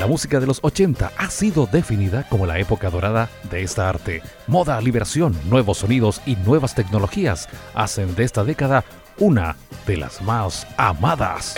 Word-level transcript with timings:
La 0.00 0.06
música 0.06 0.40
de 0.40 0.46
los 0.46 0.60
80 0.62 1.12
ha 1.14 1.30
sido 1.30 1.66
definida 1.66 2.26
como 2.30 2.46
la 2.46 2.58
época 2.58 2.88
dorada 2.88 3.28
de 3.50 3.62
esta 3.62 3.86
arte. 3.86 4.22
Moda, 4.46 4.80
liberación, 4.80 5.38
nuevos 5.44 5.76
sonidos 5.76 6.22
y 6.24 6.36
nuevas 6.36 6.74
tecnologías 6.74 7.50
hacen 7.74 8.14
de 8.14 8.24
esta 8.24 8.42
década 8.42 8.82
una 9.18 9.58
de 9.86 9.98
las 9.98 10.22
más 10.22 10.66
amadas. 10.78 11.54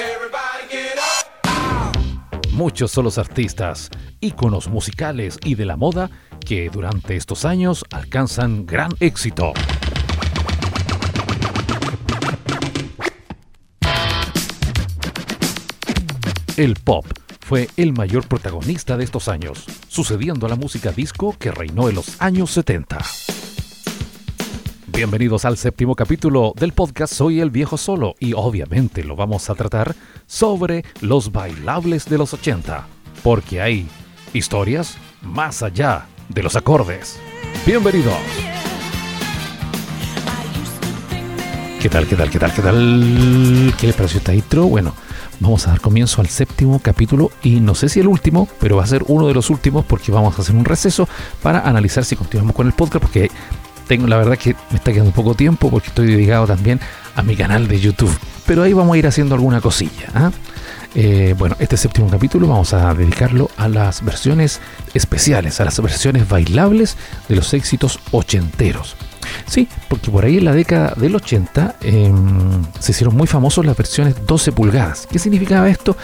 Muchos 2.51 2.91
son 2.91 3.05
los 3.05 3.17
artistas, 3.17 3.91
íconos 4.19 4.67
musicales 4.67 5.39
y 5.45 5.55
de 5.55 5.65
la 5.65 5.77
moda 5.77 6.11
que 6.45 6.69
durante 6.69 7.15
estos 7.15 7.45
años 7.45 7.85
alcanzan 7.93 8.67
gran 8.67 8.91
éxito. 8.99 9.53
El 16.57 16.75
pop 16.75 17.07
fue 17.53 17.69
el 17.77 17.93
mayor 17.93 18.27
protagonista 18.29 18.97
de 18.97 19.05
estos 19.05 19.29
años, 19.29 19.67
sucediendo 19.87 20.47
a 20.47 20.49
la 20.49 20.57
música 20.57 20.91
disco 20.91 21.37
que 21.39 21.51
reinó 21.51 21.91
en 21.91 21.97
los 21.97 22.19
años 22.19 22.51
70. 22.51 22.97
Bienvenidos 24.87 25.45
al 25.45 25.59
séptimo 25.59 25.95
capítulo 25.95 26.55
del 26.57 26.73
podcast 26.73 27.13
Soy 27.13 27.41
el 27.41 27.51
Viejo 27.51 27.77
Solo 27.77 28.15
y 28.19 28.33
obviamente 28.33 29.05
lo 29.05 29.17
vamos 29.17 29.51
a 29.51 29.55
tratar 29.55 29.95
sobre 30.27 30.83
los 31.03 31.31
bailables 31.31 32.07
de 32.07 32.17
los 32.17 32.33
80, 32.33 32.87
porque 33.23 33.61
hay 33.61 33.87
historias 34.33 34.97
más 35.21 35.63
allá 35.63 36.07
de 36.31 36.43
los 36.43 36.57
acordes. 36.57 37.21
Bienvenidos. 37.67 38.17
¿Qué 41.83 41.91
tal, 41.91 42.07
qué 42.07 42.17
tal, 42.17 42.31
qué 42.31 42.39
tal, 42.39 42.55
qué 42.55 42.63
tal? 42.63 43.75
¿Qué 43.79 43.93
pareció 43.93 44.21
esta 44.21 44.35
intro? 44.35 44.69
Bueno, 44.69 44.95
vamos 45.43 45.67
a 45.67 45.71
dar 45.71 45.81
comienzo 45.81 46.21
al 46.21 46.29
séptimo 46.29 46.79
capítulo 46.81 47.31
y 47.43 47.61
no 47.61 47.75
sé 47.75 47.89
si 47.89 48.01
el 48.01 48.07
último, 48.07 48.49
pero 48.61 48.77
va 48.77 48.85
a 48.85 48.87
ser 48.87 49.05
uno 49.09 49.27
de 49.27 49.35
los 49.35 49.51
últimos 49.51 49.85
porque 49.85 50.13
vamos 50.13 50.39
a 50.39 50.43
hacer 50.43 50.55
un 50.55 50.65
receso 50.65 51.09
para 51.43 51.69
analizar 51.69 52.05
si 52.05 52.17
continuamos 52.17 52.55
con 52.55 52.67
el 52.67 52.73
podcast 52.73 53.03
porque 53.03 53.31
tengo 53.89 54.07
la 54.07 54.17
verdad 54.17 54.39
que 54.39 54.55
me 54.71 54.77
está 54.77 54.93
quedando 54.93 55.11
poco 55.11 55.35
tiempo 55.35 55.69
porque 55.69 55.89
estoy 55.89 56.07
dedicado 56.07 56.47
también 56.47 56.81
a 57.17 57.23
mi 57.23 57.37
canal 57.37 57.69
de 57.69 57.81
YouTube. 57.81 58.17
Pero 58.47 58.63
ahí 58.63 58.73
vamos 58.73 58.95
a 58.95 58.99
ir 58.99 59.07
haciendo 59.07 59.35
alguna 59.35 59.61
cosilla. 59.61 60.09
¿ah? 60.15 60.31
Eh, 60.95 61.35
bueno, 61.37 61.57
este 61.59 61.77
séptimo 61.77 62.09
capítulo 62.09 62.47
vamos 62.47 62.73
a 62.73 62.95
dedicarlo 62.95 63.51
a 63.57 63.69
las 63.69 64.05
versiones 64.05 64.61
especiales, 64.95 65.61
a 65.61 65.65
las 65.65 65.81
versiones 65.81 66.29
bailables 66.29 66.97
de 67.29 67.37
los 67.37 67.53
éxitos 67.55 67.99
ochenteros. 68.13 68.97
Sí, 69.53 69.69
porque 69.91 70.11
por 70.11 70.25
ahí 70.25 70.39
en 70.39 70.47
la 70.47 70.55
década 70.55 70.95
del 70.97 71.15
80 71.15 71.77
em, 71.83 72.63
se 72.81 72.93
hicieron 72.93 73.15
muy 73.15 73.27
famosos 73.27 73.67
las 73.67 73.77
versiones 73.77 74.17
12 74.27 74.51
pulgadas. 74.51 75.07
¿Qué 75.11 75.19
significaba 75.19 75.69
esto? 75.69 75.95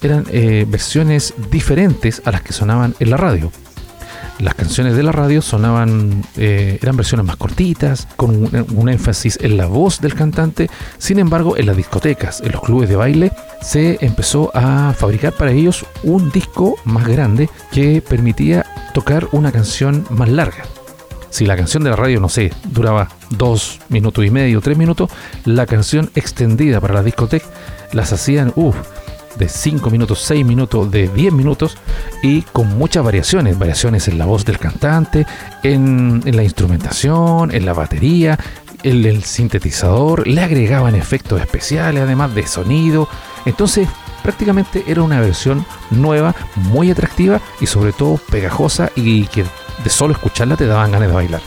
Eran 0.00 0.24
eh, 0.32 0.64
versiones 0.66 1.34
diferentes 1.50 2.22
a 2.24 2.30
las 2.30 2.40
que 2.40 2.54
sonaban 2.54 2.94
en 3.00 3.10
la 3.10 3.18
radio. 3.18 3.52
Las 4.38 4.54
canciones 4.54 4.96
de 4.96 5.02
la 5.02 5.12
radio 5.12 5.42
sonaban, 5.42 6.24
eh, 6.38 6.78
eran 6.80 6.96
versiones 6.96 7.26
más 7.26 7.36
cortitas, 7.36 8.08
con 8.16 8.30
un, 8.30 8.66
un, 8.74 8.88
énfasis 8.88 9.38
en 9.42 9.58
la 9.58 9.66
voz 9.66 10.00
del 10.00 10.14
cantante. 10.14 10.70
Sin 10.96 11.18
embargo, 11.18 11.58
en 11.58 11.66
las 11.66 11.76
discotecas, 11.76 12.40
en 12.40 12.52
los 12.52 12.62
clubes 12.62 12.88
de 12.88 12.96
baile, 12.96 13.32
se 13.60 13.98
empezó 14.00 14.50
a 14.54 14.94
fabricar 14.94 15.34
para 15.34 15.52
ellos 15.52 15.84
un 16.04 16.30
disco 16.30 16.76
más 16.86 17.06
grande 17.06 17.50
que 17.70 18.00
permitía 18.00 18.64
tocar 18.94 19.28
una 19.32 19.52
canción 19.52 20.06
más 20.08 20.30
larga 20.30 20.64
si 21.34 21.46
la 21.46 21.56
canción 21.56 21.82
de 21.82 21.90
la 21.90 21.96
radio, 21.96 22.20
no 22.20 22.28
sé, 22.28 22.52
duraba 22.70 23.08
dos 23.28 23.80
minutos 23.88 24.24
y 24.24 24.30
medio, 24.30 24.60
tres 24.60 24.78
minutos, 24.78 25.10
la 25.44 25.66
canción 25.66 26.08
extendida 26.14 26.80
para 26.80 26.94
la 26.94 27.02
discoteca 27.02 27.46
las 27.90 28.12
hacían, 28.12 28.52
uff, 28.54 28.76
de 29.34 29.48
5 29.48 29.90
minutos, 29.90 30.20
6 30.20 30.46
minutos, 30.46 30.92
de 30.92 31.08
10 31.08 31.32
minutos 31.32 31.76
y 32.22 32.42
con 32.42 32.78
muchas 32.78 33.02
variaciones, 33.02 33.58
variaciones 33.58 34.06
en 34.06 34.16
la 34.16 34.26
voz 34.26 34.44
del 34.44 34.60
cantante, 34.60 35.26
en, 35.64 36.22
en 36.24 36.36
la 36.36 36.44
instrumentación, 36.44 37.52
en 37.52 37.66
la 37.66 37.72
batería, 37.72 38.38
en 38.84 39.04
el 39.04 39.24
sintetizador, 39.24 40.28
le 40.28 40.40
agregaban 40.40 40.94
efectos 40.94 41.40
especiales 41.40 42.00
además 42.00 42.32
de 42.36 42.46
sonido, 42.46 43.08
entonces 43.44 43.88
prácticamente 44.22 44.84
era 44.86 45.02
una 45.02 45.18
versión 45.18 45.66
nueva, 45.90 46.32
muy 46.54 46.92
atractiva 46.92 47.40
y 47.60 47.66
sobre 47.66 47.92
todo 47.92 48.20
pegajosa 48.30 48.92
y 48.94 49.24
que 49.26 49.44
de 49.82 49.90
solo 49.90 50.12
escucharla 50.12 50.56
te 50.56 50.66
daban 50.66 50.92
ganas 50.92 51.08
de 51.08 51.14
bailar. 51.14 51.40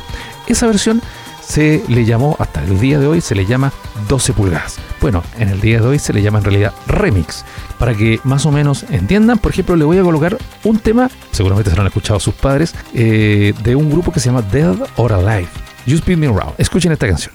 Esa 0.47 0.67
versión 0.67 1.01
se 1.47 1.83
le 1.87 2.03
llamó, 2.03 2.35
hasta 2.39 2.61
el 2.61 2.79
día 2.79 2.99
de 2.99 3.07
hoy, 3.07 3.21
se 3.21 3.33
le 3.33 3.45
llama 3.45 3.71
12 4.09 4.33
pulgadas. 4.33 4.77
Bueno, 4.99 5.23
en 5.37 5.49
el 5.49 5.61
día 5.61 5.79
de 5.79 5.87
hoy 5.87 5.99
se 5.99 6.11
le 6.11 6.21
llama 6.21 6.39
en 6.39 6.43
realidad 6.43 6.73
remix. 6.87 7.45
Para 7.79 7.93
que 7.93 8.19
más 8.23 8.45
o 8.45 8.51
menos 8.51 8.83
entiendan, 8.89 9.37
por 9.37 9.51
ejemplo, 9.51 9.75
le 9.75 9.85
voy 9.85 9.97
a 9.97 10.03
colocar 10.03 10.37
un 10.63 10.79
tema, 10.79 11.09
seguramente 11.31 11.69
se 11.69 11.75
lo 11.75 11.81
han 11.83 11.87
escuchado 11.87 12.19
sus 12.19 12.33
padres, 12.33 12.75
eh, 12.93 13.53
de 13.63 13.75
un 13.75 13.89
grupo 13.89 14.11
que 14.11 14.19
se 14.19 14.27
llama 14.27 14.41
Dead 14.41 14.75
or 14.97 15.13
Alive. 15.13 15.47
You 15.85 15.95
Spin 15.95 16.19
Me 16.19 16.27
Around. 16.27 16.55
Escuchen 16.57 16.91
esta 16.91 17.07
canción. 17.07 17.33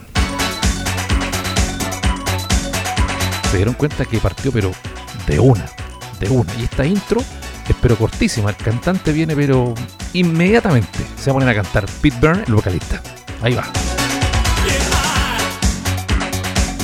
Se 3.51 3.57
dieron 3.57 3.75
cuenta 3.75 4.05
que 4.05 4.19
partió, 4.19 4.53
pero 4.53 4.73
de 5.27 5.41
una, 5.41 5.67
de 6.21 6.29
una. 6.29 6.53
Y 6.59 6.65
esta 6.65 6.85
intro 6.85 7.23
es 7.69 7.77
pero 7.81 7.97
cortísima. 7.97 8.51
El 8.51 8.57
cantante 8.57 9.13
viene, 9.13 9.35
pero 9.37 9.75
inmediatamente 10.13 10.99
se 11.17 11.31
va 11.31 11.45
a 11.45 11.51
a 11.51 11.55
cantar 11.55 11.87
Pete 12.01 12.17
Byrne, 12.21 12.45
el 12.47 12.55
vocalista. 12.55 13.03
Ahí 13.43 13.55
va. 13.55 13.65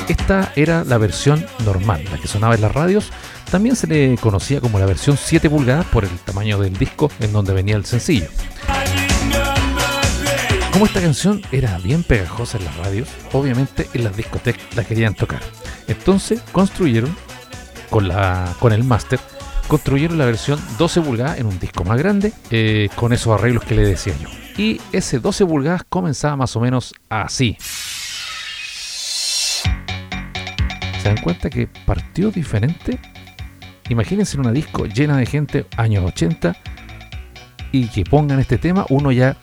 Esta 0.08 0.52
era 0.56 0.84
la 0.84 0.96
versión 0.96 1.44
normal, 1.64 2.04
la 2.10 2.18
que 2.18 2.28
sonaba 2.28 2.54
en 2.54 2.62
las 2.62 2.72
radios. 2.72 3.10
También 3.50 3.76
se 3.76 3.86
le 3.86 4.16
conocía 4.16 4.60
como 4.60 4.78
la 4.78 4.86
versión 4.86 5.18
7 5.22 5.50
pulgadas 5.50 5.86
por 5.86 6.04
el 6.04 6.10
tamaño 6.20 6.58
del 6.58 6.76
disco 6.76 7.10
en 7.20 7.32
donde 7.32 7.52
venía 7.52 7.76
el 7.76 7.84
sencillo. 7.84 8.28
Como 10.72 10.86
esta 10.86 11.00
canción 11.00 11.42
era 11.50 11.76
bien 11.78 12.04
pegajosa 12.04 12.58
en 12.58 12.64
las 12.64 12.76
radios, 12.76 13.08
obviamente 13.32 13.88
en 13.94 14.04
las 14.04 14.16
discotecas 14.16 14.62
la 14.76 14.84
querían 14.84 15.14
tocar. 15.14 15.40
Entonces 15.88 16.40
construyeron 16.52 17.14
con, 17.90 18.08
la, 18.08 18.54
con 18.60 18.72
el 18.72 18.84
máster, 18.84 19.18
construyeron 19.68 20.18
la 20.18 20.24
versión 20.24 20.58
12 20.78 21.02
pulgadas 21.02 21.38
en 21.38 21.46
un 21.46 21.58
disco 21.60 21.84
más 21.84 21.98
grande, 21.98 22.32
eh, 22.50 22.88
con 22.96 23.12
esos 23.12 23.38
arreglos 23.38 23.64
que 23.64 23.74
le 23.74 23.86
decía 23.86 24.14
yo. 24.20 24.28
Y 24.56 24.80
ese 24.92 25.20
12 25.20 25.46
pulgadas 25.46 25.82
comenzaba 25.88 26.36
más 26.36 26.56
o 26.56 26.60
menos 26.60 26.94
así. 27.08 27.56
¿Se 31.02 31.04
dan 31.04 31.18
cuenta 31.18 31.50
que 31.50 31.68
partió 31.68 32.30
diferente? 32.30 32.98
Imagínense 33.88 34.36
en 34.36 34.40
una 34.40 34.52
disco 34.52 34.86
llena 34.86 35.16
de 35.16 35.26
gente, 35.26 35.66
años 35.76 36.04
80, 36.04 36.56
y 37.70 37.86
que 37.88 38.04
pongan 38.04 38.40
este 38.40 38.58
tema, 38.58 38.86
uno 38.88 39.12
ya 39.12 39.36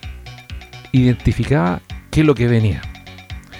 identificaba 0.91 1.81
qué 2.11 2.21
es 2.21 2.25
lo 2.25 2.35
que 2.35 2.47
venía. 2.47 2.81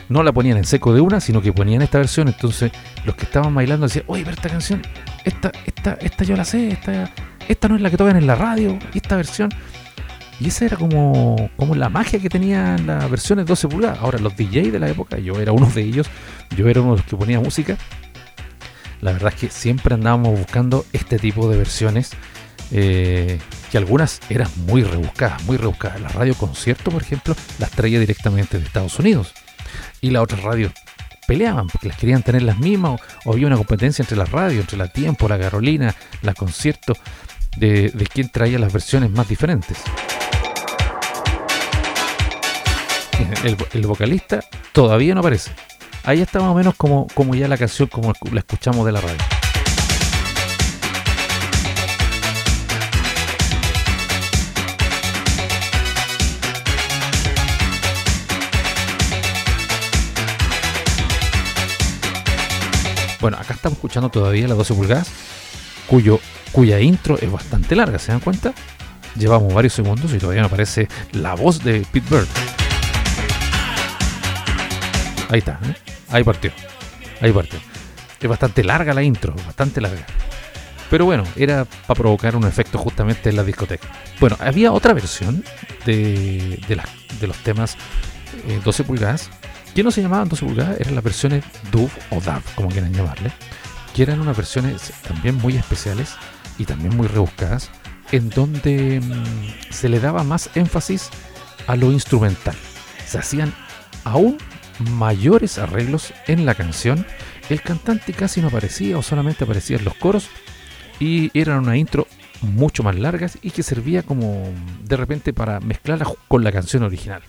No 0.10 0.24
la 0.24 0.32
ponían 0.32 0.58
en 0.58 0.66
seco 0.66 0.94
de 0.94 1.02
una, 1.02 1.20
sino 1.20 1.42
que 1.42 1.54
ponían 1.54 1.82
esta 1.82 1.98
versión. 1.98 2.28
Entonces, 2.28 2.72
los 3.06 3.16
que 3.16 3.26
estaban 3.26 3.54
bailando 3.56 3.88
decían, 3.88 4.06
oye, 4.08 4.24
ver 4.24 4.36
esta 4.36 4.50
canción, 4.50 4.82
esta, 5.26 5.52
esta, 5.66 5.98
esta 6.00 6.24
yo 6.24 6.38
la 6.38 6.46
sé, 6.46 6.70
esta, 7.48 7.68
no 7.68 7.76
es 7.76 7.82
la 7.82 7.90
que 7.90 7.98
tocan 7.98 8.16
en 8.16 8.28
la 8.28 8.36
radio, 8.36 8.78
esta 8.94 9.16
versión. 9.16 9.50
Y 10.40 10.48
esa 10.48 10.66
era 10.66 10.78
como, 10.78 11.50
como 11.56 11.76
la 11.76 11.90
magia 11.90 12.20
que 12.20 12.30
tenían 12.30 12.88
las 12.88 13.10
versiones 13.10 13.46
12 13.46 13.68
pulgadas. 13.68 14.00
Ahora, 14.00 14.20
los 14.20 14.36
DJs 14.36 14.72
de 14.72 14.80
la 14.80 14.90
época, 14.90 15.18
yo 15.18 15.40
era 15.40 15.52
uno 15.52 15.68
de 15.68 15.82
ellos, 15.82 16.08
yo 16.56 16.68
era 16.68 16.82
uno 16.82 16.92
de 16.92 16.98
los 16.98 17.06
que 17.06 17.16
ponía 17.16 17.40
música. 17.40 17.78
La 19.02 19.14
verdad 19.14 19.34
es 19.34 19.40
que 19.40 19.50
siempre 19.50 19.94
andábamos 19.94 20.38
buscando 20.38 20.86
este 20.94 21.20
tipo 21.20 21.50
de 21.50 21.58
versiones. 21.58 22.12
Eh, 22.72 23.40
que 23.72 23.78
algunas 23.78 24.20
eran 24.30 24.50
muy 24.66 24.84
rebuscadas, 24.84 25.44
muy 25.44 25.58
rebuscadas. 25.58 26.02
La 26.02 26.10
radio 26.10 26.34
concierto, 26.36 26.92
por 26.92 27.02
ejemplo, 27.02 27.36
las 27.60 27.72
traía 27.72 28.00
directamente 28.00 28.58
de 28.60 28.66
Estados 28.66 28.98
Unidos. 29.00 29.34
Y 30.02 30.10
las 30.10 30.24
otras 30.24 30.42
radios 30.44 30.74
peleaban 31.26 31.68
porque 31.68 31.88
las 31.88 31.98
querían 31.98 32.24
tener 32.24 32.44
las 32.44 32.58
mismas 32.58 33.00
o, 33.26 33.34
había 33.34 33.48
una 33.48 33.58
competencia 33.58 34.04
entre 34.04 34.18
las 34.18 34.32
radios, 34.32 34.62
entre 34.62 34.78
la 34.78 34.88
Tiempo, 34.88 35.28
la 35.28 35.40
Carolina, 35.40 35.96
la 36.22 36.34
Concierto, 36.34 36.94
de, 37.58 37.90
de 37.90 38.08
quién 38.08 38.30
traía 38.30 38.60
las 38.60 38.72
versiones 38.72 39.12
más 39.12 39.28
diferentes. 39.28 39.78
El, 43.44 43.58
el, 43.74 43.88
vocalista 43.88 44.42
todavía 44.74 45.14
no 45.14 45.22
aparece. 45.22 45.52
Ahí 46.04 46.22
está 46.22 46.40
más 46.40 46.50
o 46.50 46.54
menos 46.54 46.76
como, 46.76 47.08
como 47.14 47.34
ya 47.34 47.48
la 47.48 47.58
canción 47.58 47.88
como 47.88 48.14
la 48.32 48.40
escuchamos 48.40 48.86
de 48.86 48.92
la 48.92 49.02
radio. 49.02 49.18
Bueno, 63.26 63.40
acá 63.40 63.56
estamos 63.56 63.78
escuchando 63.78 64.10
todavía 64.10 64.48
las 64.48 64.56
12 64.56 64.76
pulgadas, 64.76 65.08
cuyo, 65.88 66.20
cuya 66.52 66.80
intro 66.80 67.18
es 67.20 67.32
bastante 67.32 67.76
larga, 67.76 67.98
¿se 67.98 68.12
dan 68.12 68.22
cuenta? 68.22 68.54
Llevamos 69.16 69.52
varios 69.52 69.74
segundos 69.74 70.14
y 70.14 70.20
todavía 70.20 70.42
no 70.42 70.46
aparece 70.46 70.88
la 71.12 71.34
voz 71.34 71.64
de 71.64 71.84
Pete 71.92 72.06
Bird. 72.08 72.28
Ahí 75.32 75.40
está, 75.40 75.54
¿eh? 75.54 75.74
ahí 76.12 76.24
partió, 76.24 76.52
ahí 77.20 77.32
partió. 77.32 77.58
Es 78.22 78.30
bastante 78.30 78.64
larga 78.64 78.94
la 78.94 79.02
intro, 79.02 79.34
bastante 79.44 79.82
larga. 79.82 80.06
Pero 80.92 81.06
bueno, 81.06 81.24
era 81.36 81.66
para 81.66 81.98
provocar 81.98 82.36
un 82.36 82.46
efecto 82.46 82.78
justamente 82.78 83.32
en 83.32 83.38
la 83.38 83.44
discoteca. 83.44 83.88
Bueno, 84.20 84.38
había 84.40 84.72
otra 84.72 84.94
versión 84.94 85.44
de, 85.88 86.60
de, 86.68 87.26
los 87.26 87.38
temas 87.38 87.76
12 88.64 88.82
eh, 88.84 88.86
pulgadas 88.86 89.32
que 89.76 89.84
no 89.84 89.92
se 89.92 90.02
llamaban 90.02 90.30
12 90.30 90.46
pulgadas, 90.46 90.80
eran 90.80 90.96
las 90.96 91.04
versiones 91.04 91.44
DUV 91.70 91.92
o 92.12 92.22
DAV, 92.22 92.42
como 92.56 92.70
quieran 92.70 92.94
llamarle, 92.94 93.32
que 93.94 94.04
eran 94.04 94.22
unas 94.22 94.38
versiones 94.38 94.94
también 95.06 95.36
muy 95.36 95.58
especiales 95.58 96.16
y 96.58 96.64
también 96.64 96.96
muy 96.96 97.08
rebuscadas, 97.08 97.70
en 98.14 98.30
donde 98.30 99.02
mm, 99.02 99.74
se 99.74 99.90
le 99.90 100.00
daba 100.00 100.24
más 100.24 100.50
énfasis 100.56 101.10
a 101.68 101.76
lo 101.76 101.92
instrumental. 101.92 102.56
Se 103.06 103.18
hacían 103.18 103.54
aún 104.06 104.38
mayores 104.80 105.58
arreglos 105.58 106.14
en 106.28 106.46
la 106.46 106.56
canción. 106.56 107.06
El 107.50 107.62
cantante 107.62 108.14
casi 108.14 108.42
no 108.42 108.48
aparecía 108.48 108.98
o 108.98 109.04
solamente 109.04 109.44
aparecía 109.44 109.78
en 109.78 109.84
los 109.84 109.96
coros 109.96 110.30
y 111.02 111.38
eran 111.38 111.60
una 111.60 111.76
intro 111.76 112.08
mucho 112.42 112.82
más 112.82 112.96
largas 112.96 113.38
y 113.42 113.52
que 113.52 113.62
servía 113.62 114.04
como 114.04 114.54
de 114.84 114.96
repente 114.96 115.34
para 115.34 115.60
mezclarla 115.60 116.08
con 116.30 116.46
la 116.46 116.54
canción 116.54 116.84
original. 116.84 117.24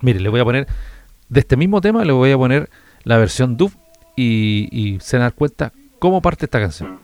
Mire, 0.00 0.20
le 0.20 0.28
voy 0.28 0.40
a 0.40 0.44
poner 0.44 0.68
de 1.30 1.40
este 1.40 1.56
mismo 1.56 1.80
tema, 1.80 2.04
le 2.04 2.12
voy 2.12 2.32
a 2.32 2.36
poner 2.36 2.68
la 3.04 3.16
versión 3.16 3.56
dub 3.56 3.72
y, 4.16 4.98
se 5.00 5.16
dan 5.16 5.30
cuenta 5.30 5.72
cómo 5.98 6.20
parte 6.20 6.44
esta 6.44 6.60
canción. 6.60 7.00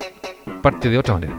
Parte 0.63 0.91
de 0.91 0.99
otra 0.99 1.15
manera. 1.15 1.37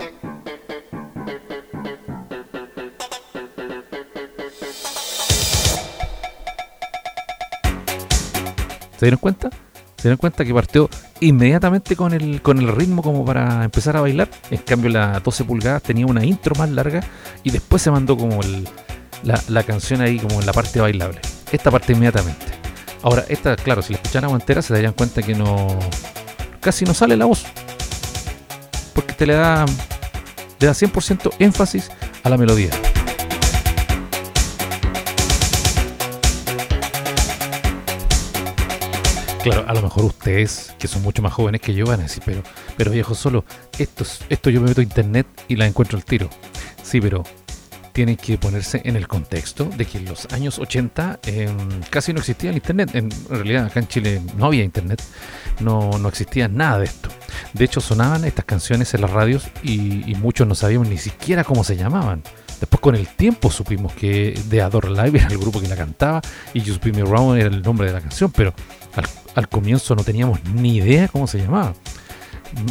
¿Se 8.98 9.06
dieron 9.06 9.20
cuenta? 9.20 9.52
¿Se 9.98 10.04
dieron 10.04 10.18
cuenta 10.18 10.44
que 10.44 10.54
partió 10.54 10.90
inmediatamente 11.20 11.96
con 11.96 12.14
el, 12.14 12.42
con 12.42 12.58
el 12.58 12.70
ritmo 12.70 13.04
como 13.04 13.24
para 13.26 13.66
empezar 13.66 13.98
a 13.98 14.02
bailar? 14.02 14.30
En 14.50 14.60
cambio 14.60 14.90
la 14.90 15.20
12 15.20 15.44
pulgadas 15.44 15.84
tenía 15.84 16.06
una 16.08 16.26
intro 16.26 16.56
más 16.56 16.70
larga 16.72 17.02
y 17.44 17.52
después 17.52 17.82
se 17.82 17.92
mandó 17.92 18.18
como 18.18 18.40
la, 19.24 19.64
canción 19.64 20.02
ahí 20.02 20.18
como 20.18 20.40
en 20.40 20.46
la 20.46 20.54
parte 20.54 20.80
bailable. 20.80 21.20
Esta 21.52 21.70
parte 21.70 21.94
inmediatamente. 21.94 22.67
Ahora, 23.04 23.26
esta, 23.30 23.56
claro, 23.56 23.82
si 23.82 23.94
la 23.94 24.00
escuchan 24.00 24.30
entera 24.30 24.62
se 24.62 24.74
darían 24.74 24.94
cuenta 24.94 25.22
que 25.22 25.36
no... 25.36 25.68
casi 26.60 26.86
no 26.86 26.94
sale 26.94 27.16
la 27.16 27.26
voz. 27.26 27.46
Porque 28.94 29.14
te 29.14 29.26
le 29.26 29.36
da, 29.36 29.66
le 30.60 30.68
da 30.68 30.74
100% 30.74 31.34
énfasis 31.40 31.92
a 32.24 32.30
la 32.30 32.38
melodía. 32.38 32.72
Claro, 39.44 39.64
a 39.66 39.74
lo 39.74 39.82
mejor 39.82 40.04
ustedes, 40.04 40.76
que 40.78 40.90
son 40.90 41.04
mucho 41.04 41.22
más 41.22 41.32
jóvenes 41.32 41.62
que 41.62 41.74
yo, 41.74 41.86
van 41.86 42.02
a 42.02 42.04
decir, 42.04 42.22
pero, 42.26 42.42
pero 42.76 42.92
viejo, 42.92 43.16
solo 43.16 43.46
esto, 43.78 44.04
esto 44.28 44.50
yo 44.50 44.60
me 44.60 44.68
meto 44.68 44.82
a 44.82 44.84
internet 44.84 45.26
y 45.48 45.56
la 45.56 45.66
encuentro 45.66 45.98
al 45.98 46.04
tiro. 46.04 46.30
Sí, 46.84 47.00
pero 47.00 47.24
tienen 47.98 48.16
que 48.16 48.38
ponerse 48.38 48.80
en 48.86 48.96
el 48.96 49.08
contexto 49.08 49.66
de 49.66 49.84
que 49.86 49.98
en 49.98 50.06
los 50.06 50.28
años 50.32 50.60
80 50.60 51.20
em, 51.24 51.58
casi 51.90 52.14
no 52.14 52.20
existía 52.20 52.52
el 52.52 52.58
internet. 52.58 52.92
En 52.94 53.10
realidad 53.28 53.66
acá 53.66 53.80
en 53.80 53.88
Chile 53.88 54.22
no 54.38 54.46
había 54.46 54.64
internet, 54.64 55.02
no, 55.62 55.90
no 55.98 56.08
existía 56.08 56.48
nada 56.48 56.78
de 56.78 56.86
esto. 56.86 57.10
De 57.54 57.66
hecho 57.66 57.82
sonaban 57.82 58.24
estas 58.24 58.46
canciones 58.46 58.94
en 58.94 59.02
las 59.02 59.10
radios 59.10 59.48
y, 59.64 60.08
y 60.08 60.14
muchos 60.14 60.48
no 60.48 60.54
sabíamos 60.54 60.90
ni 60.90 61.00
siquiera 61.00 61.44
cómo 61.44 61.64
se 61.64 61.76
llamaban. 61.76 62.22
Después 62.60 62.80
con 62.82 62.94
el 62.94 63.08
tiempo 63.08 63.50
supimos 63.50 63.94
que 63.94 64.40
The 64.48 64.62
Adore 64.62 64.92
Live 64.92 65.18
era 65.22 65.30
el 65.30 65.40
grupo 65.40 65.60
que 65.60 65.68
la 65.68 65.76
cantaba 65.76 66.22
y 66.54 66.62
Just 66.62 66.86
Be 66.86 66.92
Me 66.92 67.02
Round 67.02 67.40
era 67.40 67.50
el 67.50 67.64
nombre 67.64 67.88
de 67.88 67.94
la 67.94 68.02
canción, 68.02 68.32
pero 68.32 68.54
al, 68.94 69.06
al 69.34 69.50
comienzo 69.50 69.96
no 69.96 70.04
teníamos 70.04 70.44
ni 70.44 70.76
idea 70.76 71.08
cómo 71.08 71.26
se 71.26 71.40
llamaba. 71.40 71.74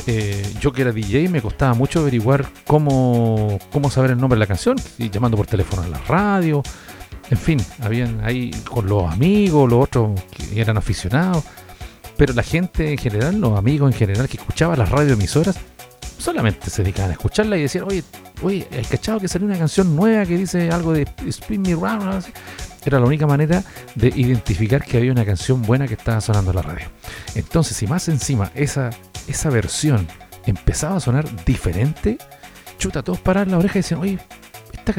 Eh, 0.06 0.55
yo 0.61 0.73
que 0.73 0.82
era 0.82 0.93
DJ 0.93 1.28
me 1.28 1.43
costaba 1.43 1.75
mucho 1.75 2.00
averiguar 2.00 2.46
cómo, 2.67 3.58
cómo 3.73 3.90
saber 3.90 4.12
el 4.12 4.19
nombre 4.19 4.37
de 4.37 4.40
la 4.40 4.46
canción, 4.46 4.76
y 4.99 5.11
llamando 5.11 5.37
por 5.37 5.46
teléfono 5.46 5.82
a 5.82 5.88
la 5.88 5.99
radio, 5.99 6.62
en 7.31 7.38
fin, 7.38 7.58
habían 7.81 8.25
ahí 8.25 8.50
con 8.70 8.87
los 8.87 9.12
amigos, 9.12 9.69
los 9.69 9.84
otros 9.84 10.20
que 10.31 10.61
eran 10.61 10.76
aficionados, 10.76 11.44
pero 12.17 12.32
la 12.32 12.43
gente 12.43 12.93
en 12.93 12.99
general, 12.99 13.40
los 13.40 13.58
amigos 13.58 13.93
en 13.93 13.99
general 13.99 14.28
que 14.28 14.37
escuchaba 14.37 14.76
las 14.76 14.90
radioemisoras, 14.90 15.56
solamente 16.19 16.70
se 16.70 16.82
dedicaban 16.82 17.11
a 17.11 17.14
escucharla 17.14 17.56
y 17.56 17.62
decían, 17.62 17.84
oye, 17.87 18.02
oye, 18.43 18.67
el 18.70 18.87
cachado 18.87 19.20
que 19.20 19.28
salió 19.28 19.46
una 19.46 19.58
canción 19.58 19.94
nueva 19.94 20.25
que 20.25 20.37
dice 20.37 20.70
algo 20.70 20.93
de 20.93 21.06
Spin 21.26 21.62
Me 21.62 21.75
Round, 21.75 22.25
era 22.91 23.00
la 23.00 23.06
única 23.06 23.27
manera 23.27 23.62
de 23.94 24.09
identificar 24.09 24.85
que 24.85 24.97
había 24.97 25.12
una 25.12 25.25
canción 25.25 25.62
buena 25.62 25.87
que 25.87 25.94
estaba 25.94 26.21
sonando 26.21 26.50
en 26.50 26.56
la 26.56 26.62
radio. 26.62 26.87
Entonces, 27.35 27.77
si 27.77 27.87
más 27.87 28.09
encima 28.09 28.50
esa, 28.55 28.91
esa 29.27 29.50
versión 29.50 30.06
empezaba 30.47 30.97
a 30.97 31.00
sonar 31.00 31.44
diferente, 31.44 32.19
chuta, 32.79 33.03
todos 33.03 33.21
pararon 33.21 33.53
la 33.53 33.59
oreja 33.59 33.79
y 33.79 33.83
decían, 33.83 34.00
oye, 34.00 34.19
esta 34.73 34.94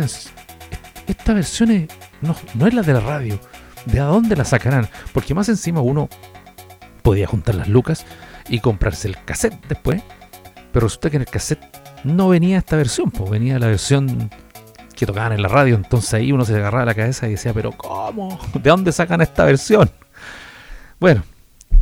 esta 1.07 1.33
versión 1.33 1.87
no, 2.21 2.35
no 2.55 2.67
es 2.67 2.73
la 2.73 2.81
de 2.81 2.93
la 2.93 2.99
radio. 2.99 3.39
¿De 3.85 3.99
dónde 3.99 4.35
la 4.35 4.43
sacarán? 4.43 4.89
Porque 5.13 5.33
más 5.33 5.47
encima 5.47 5.79
uno 5.79 6.09
podía 7.01 7.27
juntar 7.27 7.55
las 7.55 7.69
lucas 7.69 8.05
y 8.49 8.59
comprarse 8.59 9.07
el 9.07 9.23
cassette 9.23 9.65
después. 9.67 10.03
Pero 10.73 10.87
resulta 10.87 11.09
que 11.09 11.15
en 11.15 11.21
el 11.21 11.29
cassette 11.29 11.63
no 12.03 12.29
venía 12.29 12.57
esta 12.57 12.75
versión, 12.75 13.11
pues 13.11 13.29
venía 13.29 13.59
la 13.59 13.67
versión 13.67 14.29
que 14.97 15.05
tocaban 15.05 15.31
en 15.31 15.41
la 15.41 15.47
radio. 15.47 15.75
Entonces 15.75 16.13
ahí 16.15 16.31
uno 16.31 16.43
se 16.43 16.55
agarraba 16.55 16.83
la 16.85 16.95
cabeza 16.95 17.27
y 17.27 17.31
decía, 17.31 17.53
pero 17.53 17.71
¿cómo? 17.71 18.39
¿De 18.53 18.69
dónde 18.69 18.91
sacan 18.91 19.21
esta 19.21 19.45
versión? 19.45 19.89
Bueno, 20.99 21.23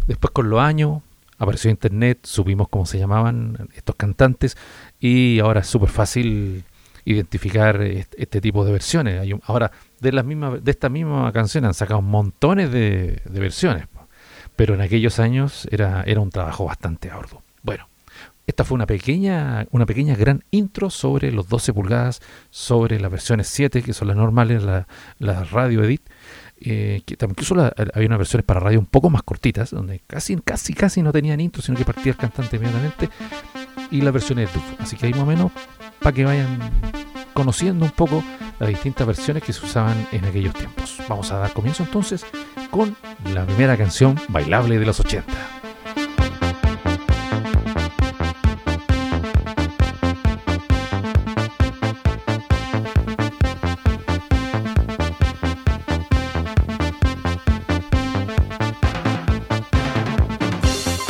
después 0.05 0.31
con 0.31 0.49
los 0.49 0.59
años 0.59 1.01
apareció 1.37 1.71
internet, 1.71 2.19
supimos 2.23 2.67
cómo 2.69 2.85
se 2.85 2.99
llamaban 2.99 3.69
estos 3.75 3.95
cantantes 3.95 4.57
y 4.99 5.39
ahora 5.39 5.61
es 5.61 5.67
súper 5.67 5.89
fácil 5.89 6.65
identificar 7.05 7.81
este, 7.81 8.41
tipo 8.41 8.65
de 8.65 8.73
versiones. 8.73 9.33
Ahora, 9.45 9.71
de, 10.01 10.11
las 10.11 10.25
mismas, 10.25 10.61
de 10.63 10.71
esta 10.71 10.89
misma 10.89 11.31
canción 11.31 11.63
han 11.63 11.73
sacado 11.73 12.01
montones 12.01 12.71
de, 12.71 13.21
de 13.23 13.39
versiones, 13.39 13.87
pero 14.57 14.73
en 14.73 14.81
aquellos 14.81 15.19
años 15.19 15.67
era, 15.71 16.03
era 16.03 16.19
un 16.19 16.31
trabajo 16.31 16.65
bastante 16.65 17.09
arduo. 17.09 17.44
Esta 18.47 18.63
fue 18.63 18.75
una 18.75 18.85
pequeña, 18.85 19.67
una 19.71 19.85
pequeña 19.85 20.15
gran 20.15 20.43
intro 20.51 20.89
sobre 20.89 21.31
los 21.31 21.49
12 21.49 21.73
pulgadas, 21.73 22.21
sobre 22.51 22.99
las 22.99 23.11
versiones 23.11 23.47
7, 23.47 23.81
que 23.81 23.93
son 23.93 24.07
las 24.07 24.17
normales, 24.17 24.63
la, 24.63 24.87
la 25.19 25.43
radio 25.43 25.83
edit. 25.83 26.01
Eh, 26.57 27.01
que 27.05 27.17
incluso 27.25 27.53
había 27.55 28.07
unas 28.07 28.17
versiones 28.17 28.45
para 28.45 28.61
radio 28.61 28.79
un 28.79 28.85
poco 28.85 29.09
más 29.09 29.23
cortitas, 29.23 29.71
donde 29.71 30.01
casi, 30.07 30.37
casi, 30.37 30.73
casi 30.73 31.01
no 31.01 31.11
tenían 31.11 31.41
intro, 31.41 31.61
sino 31.61 31.77
que 31.77 31.83
partía 31.83 32.13
el 32.13 32.17
cantante 32.17 32.55
inmediatamente, 32.55 33.09
y 33.91 34.01
las 34.01 34.13
versiones 34.13 34.53
de. 34.53 34.61
Así 34.79 34.95
que 34.95 35.07
ahí 35.07 35.11
más 35.11 35.23
o 35.23 35.25
menos 35.25 35.51
para 35.99 36.13
que 36.13 36.23
vayan 36.23 36.59
conociendo 37.33 37.85
un 37.85 37.91
poco 37.91 38.23
las 38.59 38.69
distintas 38.69 39.05
versiones 39.05 39.43
que 39.43 39.51
se 39.51 39.65
usaban 39.65 40.07
en 40.11 40.23
aquellos 40.23 40.53
tiempos. 40.53 40.97
Vamos 41.09 41.31
a 41.31 41.39
dar 41.39 41.51
comienzo 41.51 41.83
entonces 41.83 42.25
con 42.71 42.95
la 43.33 43.45
primera 43.45 43.75
canción 43.75 44.15
bailable 44.29 44.79
de 44.79 44.85
los 44.85 44.99
80. 44.99 45.64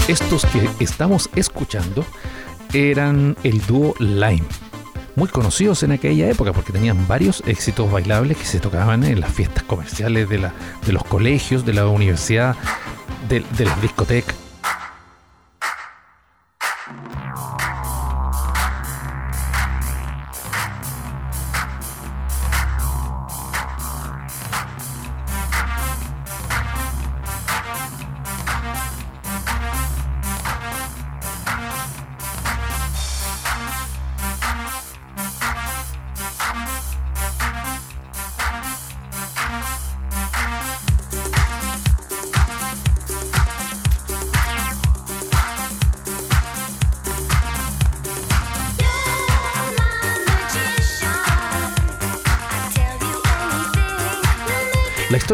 Estos 0.07 0.45
que 0.45 0.69
estamos 0.79 1.31
escuchando 1.35 2.05
eran 2.73 3.35
el 3.43 3.59
dúo 3.65 3.95
Lime, 3.97 4.43
muy 5.15 5.27
conocidos 5.27 5.81
en 5.81 5.93
aquella 5.93 6.29
época 6.29 6.53
porque 6.53 6.71
tenían 6.71 7.07
varios 7.07 7.41
éxitos 7.47 7.91
bailables 7.91 8.37
que 8.37 8.45
se 8.45 8.59
tocaban 8.59 9.03
en 9.03 9.19
las 9.19 9.33
fiestas 9.33 9.63
comerciales 9.63 10.29
de, 10.29 10.37
los 10.91 11.03
colegios, 11.05 11.65
de 11.65 11.73
la 11.73 11.87
universidad, 11.87 12.55
de, 13.29 13.43
de 13.57 13.65
las 13.65 13.81
discotecas 13.81 14.44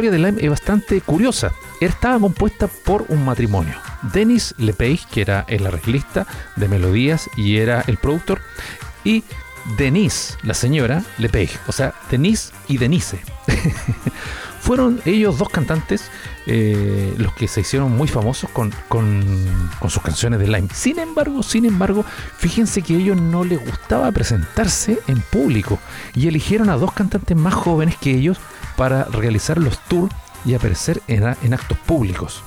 historia 0.02 0.12
de 0.12 0.32
Lime 0.32 0.44
es 0.44 0.50
bastante 0.50 1.00
curiosa. 1.02 1.52
Estaba 1.80 2.20
compuesta 2.20 2.68
por 2.68 3.06
un 3.10 3.24
matrimonio. 3.24 3.76
Dennis 4.14 4.56
Lepage, 4.58 5.02
que 5.12 5.22
era 5.22 5.46
el 5.48 5.68
arreglista 5.68 6.26
de 6.56 6.68
melodías 6.68 7.30
y 7.38 7.58
era 7.58 7.84
el 7.86 7.98
productor, 7.98 8.42
y 9.04 9.24
Denise, 9.78 10.38
la 10.42 10.56
señora 10.56 11.04
Lepage, 11.20 11.60
o 11.68 11.72
sea, 11.72 11.94
Denise 12.10 12.52
y 12.68 12.80
Denise. 12.80 13.20
Fueron 14.60 15.02
ellos 15.06 15.38
dos 15.38 15.50
cantantes 15.50 16.10
eh, 16.48 17.14
los 17.18 17.34
que 17.34 17.48
se 17.48 17.62
hicieron 17.62 17.96
muy 17.96 18.08
famosos 18.08 18.50
con, 18.50 18.72
sus 19.88 20.02
canciones 20.02 20.40
de 20.40 20.48
Lime. 20.48 20.70
Sin 20.74 20.98
embargo, 20.98 21.44
sin 21.44 21.66
embargo, 21.66 22.04
fíjense 22.38 22.82
que 22.82 22.96
a 22.96 22.98
ellos 22.98 23.22
no 23.22 23.44
les 23.44 23.64
gustaba 23.64 24.12
presentarse 24.12 24.98
en 25.08 25.22
público 25.22 25.78
y 26.16 26.28
eligieron 26.28 26.72
a 26.72 26.78
dos 26.78 26.92
cantantes 26.94 27.38
más 27.38 27.54
jóvenes 27.54 27.98
que 27.98 28.12
ellos 28.12 28.40
para 28.76 29.06
realizar 29.06 29.58
los 29.58 29.80
tours 29.86 30.14
y 30.46 30.54
aparecer 30.54 31.02
en, 31.08 31.54
actos 31.54 31.78
públicos. 31.80 32.44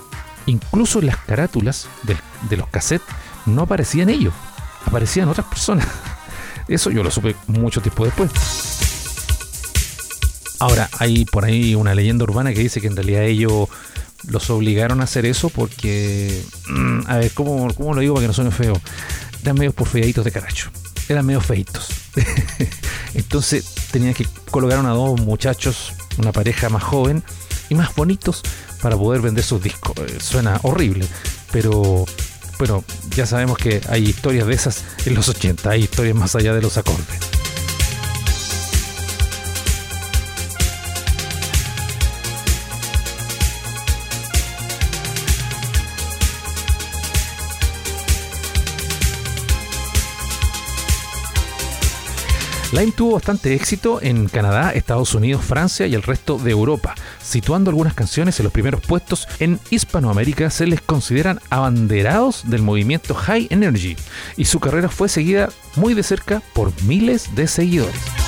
Incluso 0.47 0.99
en 0.99 1.07
las 1.07 1.16
carátulas 1.16 1.88
de, 2.02 2.57
los 2.57 2.69
cassettes 2.69 3.07
no 3.47 3.62
aparecían 3.62 4.11
ellos, 4.11 4.35
aparecían 4.85 5.28
otras 5.28 5.47
personas. 5.47 5.87
Eso 6.69 6.90
yo 6.90 7.02
lo 7.02 7.11
supe 7.11 7.37
mucho 7.47 7.81
tiempo 7.81 8.04
después. 8.04 8.31
Ahora, 10.61 10.88
hay 10.99 11.25
por 11.26 11.45
ahí 11.45 11.75
una 11.75 11.95
leyenda 11.95 12.25
urbana 12.25 12.54
que 12.54 12.61
dice 12.61 12.81
que 12.81 12.87
en 12.87 12.97
realidad 12.97 13.25
ellos 13.25 13.69
los 14.28 14.50
obligaron 14.50 15.00
a 15.00 15.04
hacer 15.04 15.26
eso 15.26 15.50
porque, 15.50 16.43
mm, 16.69 17.00
a 17.07 17.19
ver, 17.19 17.33
¿cómo, 17.33 17.69
lo 17.69 18.00
digo 18.00 18.14
para 18.14 18.25
que 18.25 18.28
no 18.28 18.33
suene 18.33 18.50
feo? 18.50 18.81
Eran 19.43 19.57
medio 19.57 19.73
porfiaditos 19.73 20.25
de 20.25 20.33
caracho, 20.33 20.71
eran 21.09 21.26
medio 21.26 21.40
feitos. 21.40 21.88
Entonces 23.14 23.64
tenían 23.90 24.14
que 24.14 24.26
colocar 24.50 24.78
a 24.78 24.90
dos 24.90 25.21
muchachos, 25.21 25.93
una 26.18 26.33
pareja 26.33 26.68
más 26.68 26.83
joven 26.83 27.23
y 27.68 27.75
más 27.75 27.94
bonitos 27.94 28.42
para 28.83 28.97
poder 28.97 29.21
vender 29.21 29.44
sus 29.44 29.62
discos. 29.62 29.97
Eh, 29.99 30.18
suena 30.21 30.61
horrible, 30.62 31.06
pero 31.52 32.04
bueno, 32.59 32.85
ya 33.14 33.26
sabemos 33.26 33.59
que 33.59 33.80
hay 33.88 34.04
historias 34.04 34.47
de 34.47 34.54
esas 34.54 34.85
en 35.06 35.14
los 35.14 35.28
80, 35.28 35.71
hay 35.71 35.83
historias 35.85 36.16
más 36.16 36.35
allá 36.37 36.54
de 36.54 36.62
los 36.62 36.76
acordes. 36.76 37.34
Lime 52.75 52.90
tuvo 52.90 53.12
bastante 53.12 53.54
éxito 53.54 54.00
en 54.02 54.26
Canadá, 54.26 54.73
Estados 54.73 55.14
Unidos, 55.14 55.45
Francia 55.45 55.87
y 55.87 55.95
el 55.95 56.02
resto 56.02 56.38
de 56.38 56.50
Europa, 56.50 56.97
situando 57.23 57.71
algunas 57.71 57.95
canciones 57.95 58.40
en 58.40 58.45
los 58.45 58.52
primeros 58.52 58.81
puestos. 58.81 59.28
En 59.38 59.61
Hispanoamérica 59.71 60.50
se 60.50 60.66
les 60.66 60.81
consideran 60.81 61.38
abanderados 61.50 62.50
del 62.50 62.62
movimiento 62.62 63.14
High 63.14 63.47
Energy 63.50 63.97
y 64.37 64.47
su 64.47 64.59
carrera 64.59 64.88
fue 64.88 65.09
seguida 65.09 65.50
muy 65.76 65.95
de 65.95 66.02
cerca 66.02 66.43
por 66.52 66.73
miles 66.83 67.37
de 67.37 67.47
seguidores. 67.47 68.24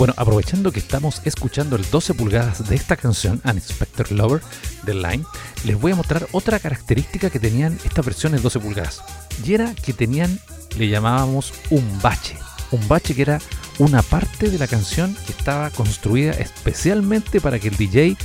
Bueno, 0.00 0.14
aprovechando 0.16 0.72
que 0.72 0.78
estamos 0.78 1.20
escuchando 1.26 1.76
el 1.76 1.84
12 1.90 2.14
pulgadas 2.14 2.66
de 2.66 2.74
esta 2.74 2.96
canción, 2.96 3.42
Unexpected 3.44 4.06
Lover, 4.08 4.40
de 4.84 4.94
Line, 4.94 5.26
les 5.64 5.78
voy 5.78 5.92
a 5.92 5.94
mostrar 5.94 6.26
otra 6.32 6.58
característica 6.58 7.28
que 7.28 7.38
tenían 7.38 7.78
estas 7.84 8.06
versiones 8.06 8.42
12 8.42 8.60
pulgadas. 8.60 9.02
Y 9.44 9.52
era 9.52 9.74
que 9.74 9.92
tenían, 9.92 10.40
le 10.78 10.88
llamábamos 10.88 11.52
un 11.68 12.00
bache. 12.00 12.38
Un 12.70 12.88
bache 12.88 13.14
que 13.14 13.20
era 13.20 13.42
una 13.78 14.00
parte 14.00 14.48
de 14.48 14.58
la 14.58 14.66
canción 14.66 15.14
que 15.26 15.32
estaba 15.32 15.68
construida 15.68 16.32
especialmente 16.32 17.38
para 17.42 17.58
que 17.58 17.68
el 17.68 17.76
DJ 17.76 18.16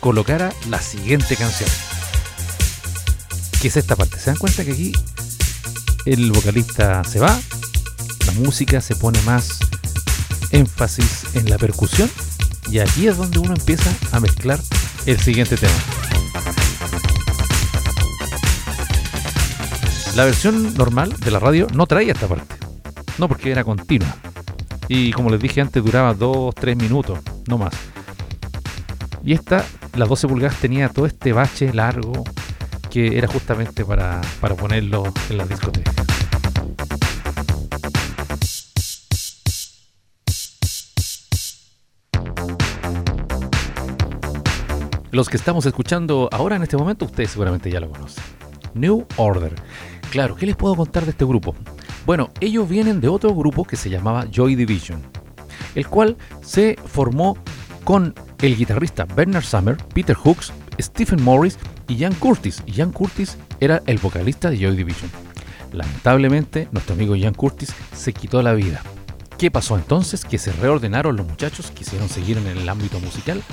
colocara 0.00 0.52
la 0.68 0.80
siguiente 0.80 1.36
canción. 1.36 1.70
Que 3.62 3.68
es 3.68 3.76
esta 3.76 3.94
parte. 3.94 4.18
¿Se 4.18 4.30
dan 4.30 4.38
cuenta 4.38 4.64
que 4.64 4.72
aquí 4.72 4.92
el 6.06 6.32
vocalista 6.32 7.04
se 7.04 7.20
va? 7.20 7.38
La 8.26 8.32
música 8.32 8.80
se 8.80 8.96
pone 8.96 9.22
más 9.22 9.60
énfasis 10.54 11.24
en 11.34 11.50
la 11.50 11.58
percusión 11.58 12.08
y 12.70 12.78
aquí 12.78 13.08
es 13.08 13.16
donde 13.16 13.38
uno 13.40 13.54
empieza 13.54 13.92
a 14.12 14.20
mezclar 14.20 14.58
el 15.04 15.18
siguiente 15.18 15.56
tema. 15.56 15.72
La 20.14 20.24
versión 20.24 20.74
normal 20.74 21.12
de 21.18 21.30
la 21.32 21.40
radio 21.40 21.66
no 21.74 21.86
traía 21.86 22.12
esta 22.12 22.28
parte, 22.28 22.54
no 23.18 23.28
porque 23.28 23.50
era 23.50 23.64
continua. 23.64 24.14
Y 24.86 25.12
como 25.12 25.30
les 25.30 25.40
dije 25.40 25.60
antes, 25.60 25.82
duraba 25.82 26.14
2-3 26.14 26.76
minutos, 26.76 27.18
no 27.48 27.58
más. 27.58 27.74
Y 29.24 29.32
esta, 29.32 29.64
las 29.94 30.08
12 30.08 30.28
pulgadas, 30.28 30.56
tenía 30.60 30.88
todo 30.88 31.06
este 31.06 31.32
bache 31.32 31.72
largo 31.72 32.22
que 32.90 33.18
era 33.18 33.26
justamente 33.26 33.84
para, 33.84 34.20
para 34.40 34.54
ponerlo 34.54 35.12
en 35.30 35.38
las 35.38 35.48
discotecas. 35.48 36.03
Los 45.14 45.28
que 45.28 45.36
estamos 45.36 45.64
escuchando 45.64 46.28
ahora 46.32 46.56
en 46.56 46.64
este 46.64 46.76
momento, 46.76 47.04
ustedes 47.04 47.30
seguramente 47.30 47.70
ya 47.70 47.78
lo 47.78 47.88
conocen. 47.88 48.24
New 48.74 49.06
Order. 49.16 49.54
Claro, 50.10 50.34
¿qué 50.34 50.44
les 50.44 50.56
puedo 50.56 50.74
contar 50.74 51.04
de 51.04 51.12
este 51.12 51.24
grupo? 51.24 51.54
Bueno, 52.04 52.30
ellos 52.40 52.68
vienen 52.68 53.00
de 53.00 53.06
otro 53.06 53.32
grupo 53.32 53.62
que 53.64 53.76
se 53.76 53.88
llamaba 53.88 54.26
Joy 54.28 54.56
Division, 54.56 55.00
el 55.76 55.86
cual 55.86 56.16
se 56.40 56.76
formó 56.86 57.38
con 57.84 58.12
el 58.42 58.56
guitarrista 58.56 59.04
Bernard 59.04 59.44
Summer, 59.44 59.76
Peter 59.94 60.16
Hooks, 60.16 60.52
Stephen 60.80 61.22
Morris 61.22 61.60
y 61.86 61.96
Jan 61.96 62.14
Curtis. 62.14 62.64
Y 62.66 62.72
Jan 62.72 62.90
Curtis 62.90 63.38
era 63.60 63.84
el 63.86 63.98
vocalista 63.98 64.50
de 64.50 64.58
Joy 64.58 64.74
Division. 64.74 65.12
Lamentablemente, 65.72 66.66
nuestro 66.72 66.96
amigo 66.96 67.14
Jan 67.16 67.34
Curtis 67.34 67.72
se 67.92 68.12
quitó 68.12 68.42
la 68.42 68.54
vida. 68.54 68.82
¿Qué 69.38 69.52
pasó 69.52 69.76
entonces? 69.76 70.24
Que 70.24 70.38
se 70.38 70.50
reordenaron 70.54 71.14
los 71.14 71.24
muchachos, 71.24 71.70
quisieron 71.70 72.08
seguir 72.08 72.36
en 72.36 72.48
el 72.48 72.68
ámbito 72.68 72.98
musical 72.98 73.44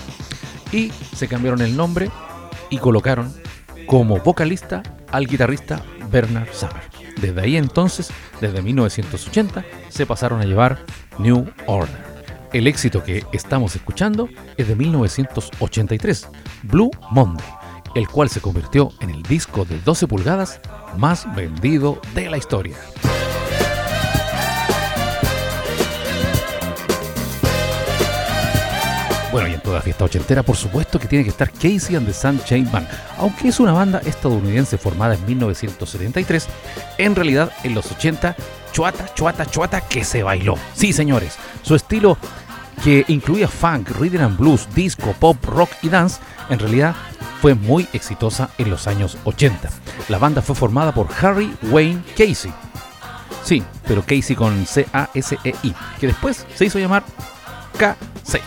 y 0.72 0.92
se 1.16 1.28
cambiaron 1.28 1.62
el 1.62 1.76
nombre 1.76 2.10
y 2.70 2.78
colocaron 2.78 3.34
como 3.86 4.20
vocalista 4.20 4.84
al 5.12 5.28
guitarrista 5.28 5.84
Bernard 6.10 6.54
Summer. 6.54 6.82
Desde 7.20 7.42
ahí 7.42 7.58
entonces, 7.58 8.10
desde 8.40 8.62
1980, 8.62 9.66
se 9.90 10.06
pasaron 10.06 10.42
a 10.42 10.46
llevar 10.46 10.80
New 11.20 11.46
Order. 11.68 12.12
El 12.54 12.68
éxito 12.68 13.04
que 13.04 13.24
estamos 13.32 13.76
escuchando 13.76 14.28
es 14.58 14.68
de 14.68 14.76
1983, 14.76 16.28
Blue 16.64 16.92
Monday, 17.12 17.46
el 17.96 18.08
cual 18.08 18.30
se 18.30 18.42
convirtió 18.42 18.92
en 19.00 19.10
el 19.10 19.24
disco 19.24 19.66
de 19.66 19.80
12 19.80 20.08
pulgadas 20.08 20.60
más 20.98 21.34
vendido 21.36 22.02
de 22.14 22.30
la 22.30 22.38
historia. 22.38 22.76
Bueno, 29.32 29.48
y 29.48 29.54
en 29.54 29.62
toda 29.62 29.80
fiesta 29.82 30.04
ochentera, 30.04 30.44
por 30.44 30.58
supuesto 30.58 31.00
que 31.00 31.08
tiene 31.08 31.24
que 31.24 31.30
estar 31.30 31.50
Casey 31.52 31.96
and 31.96 32.06
the 32.06 32.14
Sunshine 32.14 32.70
Band. 32.70 32.88
Aunque 33.18 33.48
es 33.48 33.62
una 33.62 33.72
banda 33.72 34.02
estadounidense 34.06 34.78
formada 34.78 35.16
en 35.16 35.26
1973, 35.26 36.48
en 36.98 37.16
realidad 37.16 37.50
en 37.64 37.74
los 37.74 37.90
80, 37.90 38.36
chuata, 38.74 39.14
chuata, 39.14 39.46
chuata, 39.46 39.82
que 39.82 40.04
se 40.04 40.22
bailó. 40.24 40.56
Sí, 40.74 40.92
señores, 40.92 41.38
su 41.62 41.76
estilo 41.76 42.18
que 42.84 43.06
incluía 43.08 43.48
funk, 43.48 43.90
rhythm 43.92 44.22
and 44.22 44.38
blues, 44.38 44.68
disco, 44.76 45.16
pop, 45.18 45.38
rock 45.46 45.70
y 45.82 45.88
dance, 45.88 46.20
en 46.50 46.60
realidad 46.60 46.94
fue 47.42 47.54
muy 47.54 47.88
exitosa 47.94 48.50
en 48.58 48.70
los 48.70 48.86
años 48.86 49.18
80. 49.24 49.70
La 50.10 50.18
banda 50.18 50.42
fue 50.42 50.56
formada 50.56 50.94
por 50.94 51.08
Harry 51.22 51.56
Wayne 51.64 52.04
Casey. 52.18 52.52
Sí, 53.44 53.64
pero 53.88 54.02
Casey 54.02 54.36
con 54.36 54.66
C-A-S-E-I, 54.66 55.74
que 56.02 56.08
después 56.08 56.46
se 56.54 56.66
hizo 56.66 56.80
llamar 56.80 57.04
KC. 57.78 58.42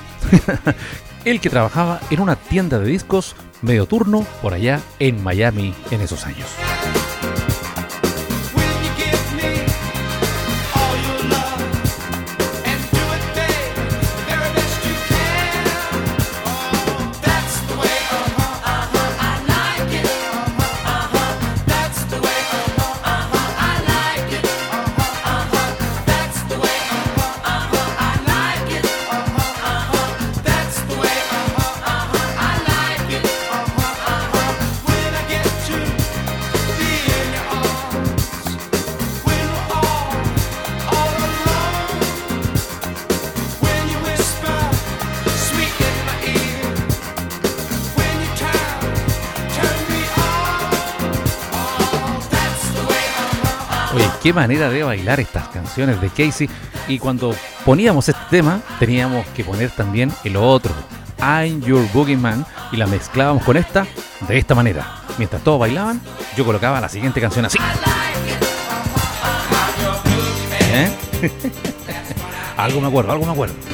El 1.25 1.41
que 1.41 1.51
trabajaba 1.51 2.01
en 2.11 2.21
una 2.21 2.37
tienda 2.37 2.79
de 2.79 2.87
discos 2.87 3.35
medio 3.63 3.87
turno 3.87 4.27
por 4.43 4.55
allá 4.55 4.81
en 4.99 5.23
Miami 5.23 5.75
en 5.91 6.01
esos 6.01 6.27
años. 6.27 6.47
Qué 54.25 54.33
manera 54.33 54.71
de 54.71 54.83
bailar 54.83 55.21
estas 55.21 55.49
canciones 55.49 56.01
de 56.01 56.09
Casey. 56.09 56.49
Y 56.89 56.99
cuando 56.99 57.37
poníamos 57.63 58.09
este 58.09 58.23
tema, 58.31 58.63
teníamos 58.79 59.27
que 59.37 59.45
poner 59.45 59.71
también 59.71 60.11
el 60.25 60.37
otro, 60.37 60.73
I'm 61.19 61.61
Your 61.61 61.87
Boogeyman, 61.93 62.47
y 62.73 62.79
la 62.79 62.87
mezclábamos 62.87 63.45
con 63.45 63.59
esta 63.59 63.87
de 64.27 64.39
esta 64.39 64.55
manera. 64.55 65.03
Mientras 65.19 65.45
todos 65.45 65.61
bailaban, 65.61 66.01
yo 66.39 66.47
colocaba 66.47 66.81
la 66.81 66.89
siguiente 66.89 67.21
canción 67.21 67.45
así. 67.45 67.59
¿Eh? 70.73 70.91
algo 72.57 72.81
me 72.81 72.87
acuerdo, 72.87 73.13
algo 73.13 73.27
me 73.27 73.33
acuerdo. 73.33 73.74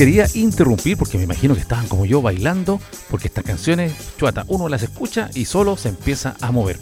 Quería 0.00 0.26
interrumpir 0.32 0.96
porque 0.96 1.18
me 1.18 1.24
imagino 1.24 1.52
que 1.52 1.60
estaban 1.60 1.86
como 1.86 2.06
yo 2.06 2.22
bailando, 2.22 2.80
porque 3.10 3.28
estas 3.28 3.44
canciones, 3.44 3.92
chuata, 4.16 4.46
uno 4.48 4.66
las 4.70 4.82
escucha 4.82 5.28
y 5.34 5.44
solo 5.44 5.76
se 5.76 5.90
empieza 5.90 6.36
a 6.40 6.50
mover. 6.50 6.78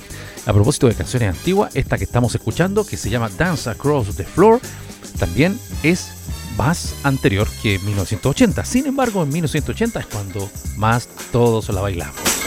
A 0.46 0.52
propósito 0.52 0.86
de 0.86 0.94
canciones 0.94 1.30
antiguas, 1.30 1.74
esta 1.74 1.98
que 1.98 2.04
estamos 2.04 2.32
escuchando, 2.36 2.86
que 2.86 2.96
se 2.96 3.10
llama 3.10 3.28
Dance 3.36 3.68
Across 3.70 4.14
the 4.14 4.22
Floor, 4.22 4.60
también 5.18 5.58
es 5.82 6.10
más 6.56 6.94
anterior 7.02 7.48
que 7.60 7.80
1980. 7.80 8.64
Sin 8.64 8.86
embargo, 8.86 9.24
en 9.24 9.30
1980 9.30 9.98
es 9.98 10.06
cuando 10.06 10.48
más 10.76 11.08
todos 11.32 11.68
la 11.70 11.80
bailamos. 11.80 12.37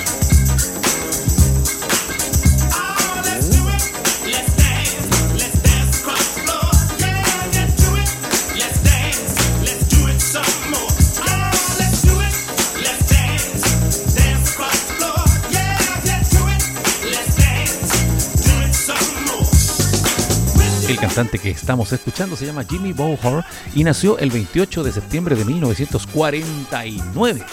Cantante 21.02 21.40
que 21.40 21.50
estamos 21.50 21.92
escuchando 21.94 22.36
se 22.36 22.46
llama 22.46 22.64
Jimmy 22.64 22.94
Bohor 22.94 23.44
y 23.74 23.84
nació 23.84 24.20
el 24.20 24.30
28 24.30 24.84
de 24.84 24.92
septiembre 24.92 25.36
de 25.36 25.46
1949 25.46 27.44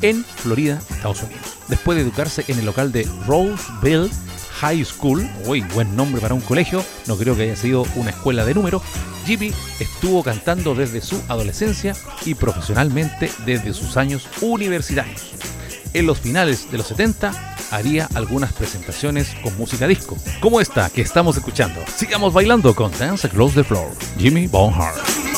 en 0.00 0.24
Florida, 0.24 0.80
Estados 0.90 1.22
Unidos. 1.22 1.58
Después 1.68 1.94
de 1.94 2.02
educarse 2.02 2.44
en 2.48 2.58
el 2.58 2.64
local 2.66 2.90
de 2.90 3.08
Roseville 3.24 4.10
High 4.58 4.84
School, 4.84 5.30
uy, 5.46 5.60
buen 5.60 5.94
nombre 5.94 6.20
para 6.20 6.34
un 6.34 6.40
colegio, 6.40 6.84
no 7.06 7.16
creo 7.16 7.36
que 7.36 7.44
haya 7.44 7.54
sido 7.54 7.86
una 7.94 8.10
escuela 8.10 8.44
de 8.44 8.54
número, 8.54 8.82
Jimmy 9.26 9.52
estuvo 9.78 10.24
cantando 10.24 10.74
desde 10.74 11.00
su 11.00 11.22
adolescencia 11.28 11.94
y 12.24 12.34
profesionalmente 12.34 13.30
desde 13.46 13.74
sus 13.74 13.96
años 13.96 14.26
universitarios. 14.40 15.30
En 15.94 16.06
los 16.06 16.18
finales 16.18 16.68
de 16.72 16.78
los 16.78 16.88
70 16.88 17.51
haría 17.72 18.08
algunas 18.14 18.52
presentaciones 18.52 19.34
con 19.42 19.56
música 19.56 19.88
disco, 19.88 20.16
como 20.40 20.60
esta 20.60 20.90
que 20.90 21.02
estamos 21.02 21.36
escuchando. 21.36 21.80
Sigamos 21.96 22.32
bailando 22.32 22.74
con 22.74 22.92
Dance 22.98 23.26
Across 23.26 23.54
the 23.54 23.64
Floor, 23.64 23.90
Jimmy 24.18 24.46
Bonhart. 24.46 25.31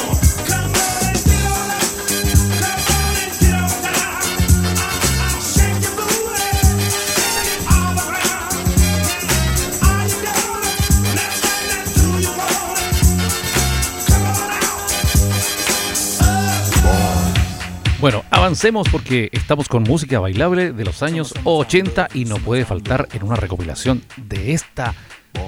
Avancemos 18.45 18.87
porque 18.91 19.31
estamos 19.33 19.69
con 19.69 19.85
música 19.85 20.21
bailable 20.21 20.75
de 20.75 20.85
los 20.85 21.03
años 21.03 21.33
80 21.45 22.09
y 22.13 22.27
no 22.27 22.37
puede 22.37 22.67
faltar 22.67 23.09
en 23.15 23.23
una 23.23 23.37
recopilación 23.37 24.03
de 24.19 24.53
esta 24.53 24.95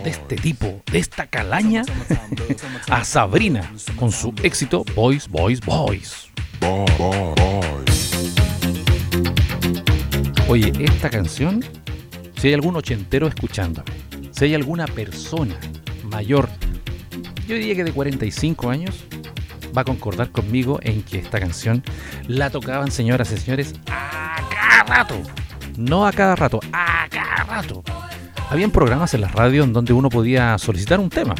de 0.02 0.09
este 0.09 0.37
tipo, 0.37 0.80
de 0.90 0.98
esta 0.98 1.26
calaña, 1.26 1.82
a 2.88 3.04
Sabrina 3.04 3.70
con 3.96 4.11
su 4.11 4.32
éxito 4.42 4.82
Boys, 4.94 5.28
Boys, 5.28 5.61
Boys. 5.61 6.30
Oye, 10.48 10.72
esta 10.80 11.11
canción, 11.11 11.62
si 12.40 12.48
hay 12.48 12.54
algún 12.54 12.76
ochentero 12.76 13.26
escuchándome, 13.26 13.92
si 14.30 14.46
hay 14.46 14.54
alguna 14.54 14.87
persona 14.87 15.61
mayor, 16.04 16.48
yo 17.46 17.56
diría 17.56 17.74
que 17.74 17.85
de 17.85 17.92
45 17.92 18.70
años, 18.70 19.04
va 19.77 19.83
a 19.83 19.85
concordar 19.85 20.31
conmigo 20.31 20.79
en 20.83 21.03
que 21.03 21.19
esta 21.19 21.39
canción 21.39 21.83
la 22.27 22.51
tocaban, 22.51 22.91
señoras 22.91 23.31
y 23.33 23.37
señores, 23.37 23.75
a 23.91 24.37
cada 24.51 24.83
rato. 24.85 25.21
No 25.77 26.07
a 26.07 26.12
cada 26.12 26.37
rato, 26.37 26.61
a 26.73 27.07
cada 27.11 27.45
rato. 27.45 27.83
Habían 28.51 28.71
programas 28.71 29.12
en 29.15 29.21
la 29.21 29.29
radio 29.29 29.65
en 29.65 29.73
donde 29.73 29.93
uno 29.93 30.09
podía 30.09 30.57
solicitar 30.59 31.01
un 31.01 31.11
tema, 31.11 31.35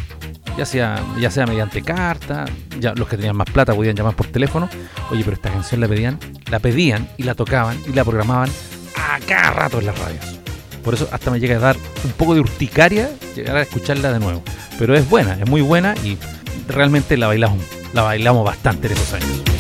ya 0.59 0.67
sea, 0.67 1.03
ya 1.19 1.31
sea 1.31 1.47
mediante 1.47 1.83
carta, 1.83 2.45
ya 2.79 2.93
los 2.95 3.09
que 3.09 3.17
tenían 3.17 3.37
más 3.37 3.49
plata 3.49 3.75
podían 3.75 3.97
llamar 3.97 4.15
por 4.15 4.27
teléfono. 4.27 4.69
Oye, 5.11 5.23
pero 5.25 5.37
esta 5.37 5.51
canción 5.51 5.81
la 5.81 5.89
pedían, 5.89 6.19
la 6.51 6.59
pedían 6.59 7.09
y 7.17 7.23
la 7.23 7.35
tocaban 7.35 7.79
y 7.87 7.93
la 7.93 8.05
programaban 8.05 8.51
a 8.97 9.19
cada 9.27 9.53
rato 9.53 9.79
en 9.79 9.87
las 9.87 9.99
radios. 9.99 10.41
Por 10.83 10.95
eso 10.95 11.09
hasta 11.11 11.31
me 11.31 11.41
llega 11.41 11.57
a 11.57 11.61
dar 11.61 11.77
un 12.05 12.13
poco 12.13 12.35
de 12.35 12.41
urticaria 12.41 13.11
llegar 13.35 13.57
a 13.57 13.63
escucharla 13.63 14.13
de 14.13 14.21
nuevo. 14.21 14.43
Pero 14.79 14.95
es 14.95 15.09
buena, 15.09 15.35
es 15.41 15.49
muy 15.49 15.63
buena 15.63 15.95
y 16.05 16.19
realmente 16.69 17.17
la 17.17 17.29
bailamos 17.29 17.76
la 17.97 18.03
bailamos 18.03 18.45
bastante 18.45 18.89
en 18.89 18.93
esos 18.93 19.15
años. 19.15 19.56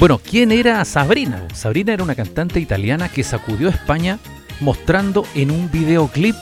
Bueno, 0.00 0.18
¿quién 0.18 0.50
era 0.50 0.82
Sabrina? 0.86 1.46
Sabrina 1.52 1.92
era 1.92 2.02
una 2.02 2.14
cantante 2.14 2.58
italiana 2.58 3.10
que 3.10 3.22
sacudió 3.22 3.68
a 3.68 3.72
España 3.72 4.18
mostrando 4.60 5.26
en 5.34 5.50
un 5.50 5.70
videoclip, 5.70 6.34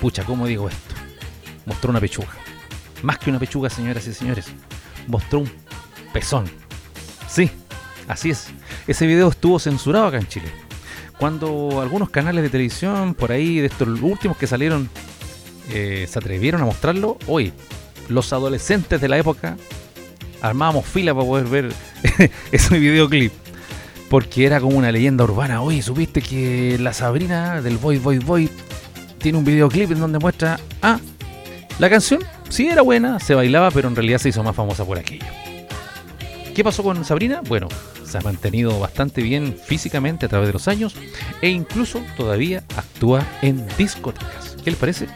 pucha, 0.00 0.24
¿cómo 0.24 0.46
digo 0.46 0.70
esto? 0.70 0.94
Mostró 1.66 1.90
una 1.90 2.00
pechuga. 2.00 2.30
Más 3.02 3.18
que 3.18 3.28
una 3.28 3.38
pechuga, 3.38 3.68
señoras 3.68 4.06
y 4.06 4.14
señores. 4.14 4.46
Mostró 5.06 5.40
un 5.40 5.52
pezón. 6.14 6.46
Sí, 7.28 7.50
así 8.08 8.30
es. 8.30 8.46
Ese 8.86 9.06
video 9.06 9.28
estuvo 9.28 9.58
censurado 9.58 10.06
acá 10.06 10.16
en 10.16 10.28
Chile. 10.28 10.50
Cuando 11.18 11.82
algunos 11.82 12.08
canales 12.08 12.42
de 12.42 12.48
televisión, 12.48 13.12
por 13.12 13.32
ahí, 13.32 13.58
de 13.58 13.66
estos 13.66 14.00
últimos 14.00 14.38
que 14.38 14.46
salieron, 14.46 14.88
eh, 15.68 16.06
se 16.08 16.18
atrevieron 16.18 16.62
a 16.62 16.64
mostrarlo, 16.64 17.18
hoy 17.26 17.52
los 18.08 18.32
adolescentes 18.32 18.98
de 18.98 19.08
la 19.08 19.18
época 19.18 19.58
armábamos 20.42 20.84
fila 20.84 21.14
para 21.14 21.26
poder 21.26 21.46
ver 21.46 21.72
ese 22.52 22.78
videoclip. 22.78 23.32
Porque 24.10 24.44
era 24.44 24.60
como 24.60 24.76
una 24.76 24.92
leyenda 24.92 25.24
urbana. 25.24 25.62
Oye, 25.62 25.80
¿supiste 25.80 26.20
que 26.20 26.76
la 26.78 26.92
Sabrina 26.92 27.62
del 27.62 27.78
Boy 27.78 27.96
Boy 27.98 28.18
Boy 28.18 28.50
tiene 29.18 29.38
un 29.38 29.44
videoclip 29.44 29.92
en 29.92 30.00
donde 30.00 30.18
muestra... 30.18 30.60
Ah, 30.82 30.98
la 31.78 31.88
canción 31.88 32.22
sí 32.50 32.68
era 32.68 32.82
buena, 32.82 33.18
se 33.18 33.34
bailaba, 33.34 33.70
pero 33.70 33.88
en 33.88 33.96
realidad 33.96 34.18
se 34.18 34.28
hizo 34.28 34.42
más 34.42 34.54
famosa 34.54 34.84
por 34.84 34.98
aquello. 34.98 35.24
¿Qué 36.54 36.62
pasó 36.62 36.82
con 36.82 37.02
Sabrina? 37.04 37.40
Bueno, 37.48 37.68
se 38.04 38.18
ha 38.18 38.20
mantenido 38.20 38.78
bastante 38.78 39.22
bien 39.22 39.56
físicamente 39.64 40.26
a 40.26 40.28
través 40.28 40.48
de 40.48 40.52
los 40.52 40.68
años 40.68 40.94
e 41.40 41.48
incluso 41.48 42.02
todavía 42.14 42.62
actúa 42.76 43.26
en 43.40 43.66
discotecas. 43.78 44.56
¿Qué 44.62 44.70
les 44.70 44.78
parece? 44.78 45.08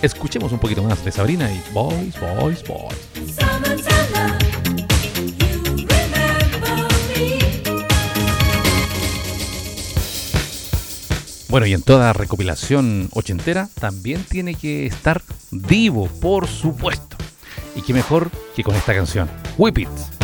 Escuchemos 0.00 0.50
un 0.50 0.58
poquito 0.58 0.82
más 0.82 1.04
de 1.04 1.12
Sabrina 1.12 1.52
y 1.52 1.62
Boys, 1.74 2.14
Boys, 2.18 2.64
Boys. 2.66 3.91
Bueno, 11.52 11.66
y 11.66 11.74
en 11.74 11.82
toda 11.82 12.14
recopilación 12.14 13.10
ochentera 13.12 13.68
también 13.78 14.24
tiene 14.24 14.54
que 14.54 14.86
estar 14.86 15.20
Divo, 15.50 16.06
por 16.06 16.48
supuesto. 16.48 17.18
Y 17.76 17.82
qué 17.82 17.92
mejor 17.92 18.30
que 18.56 18.64
con 18.64 18.74
esta 18.74 18.94
canción, 18.94 19.28
Whip 19.58 19.80
It. 19.80 20.21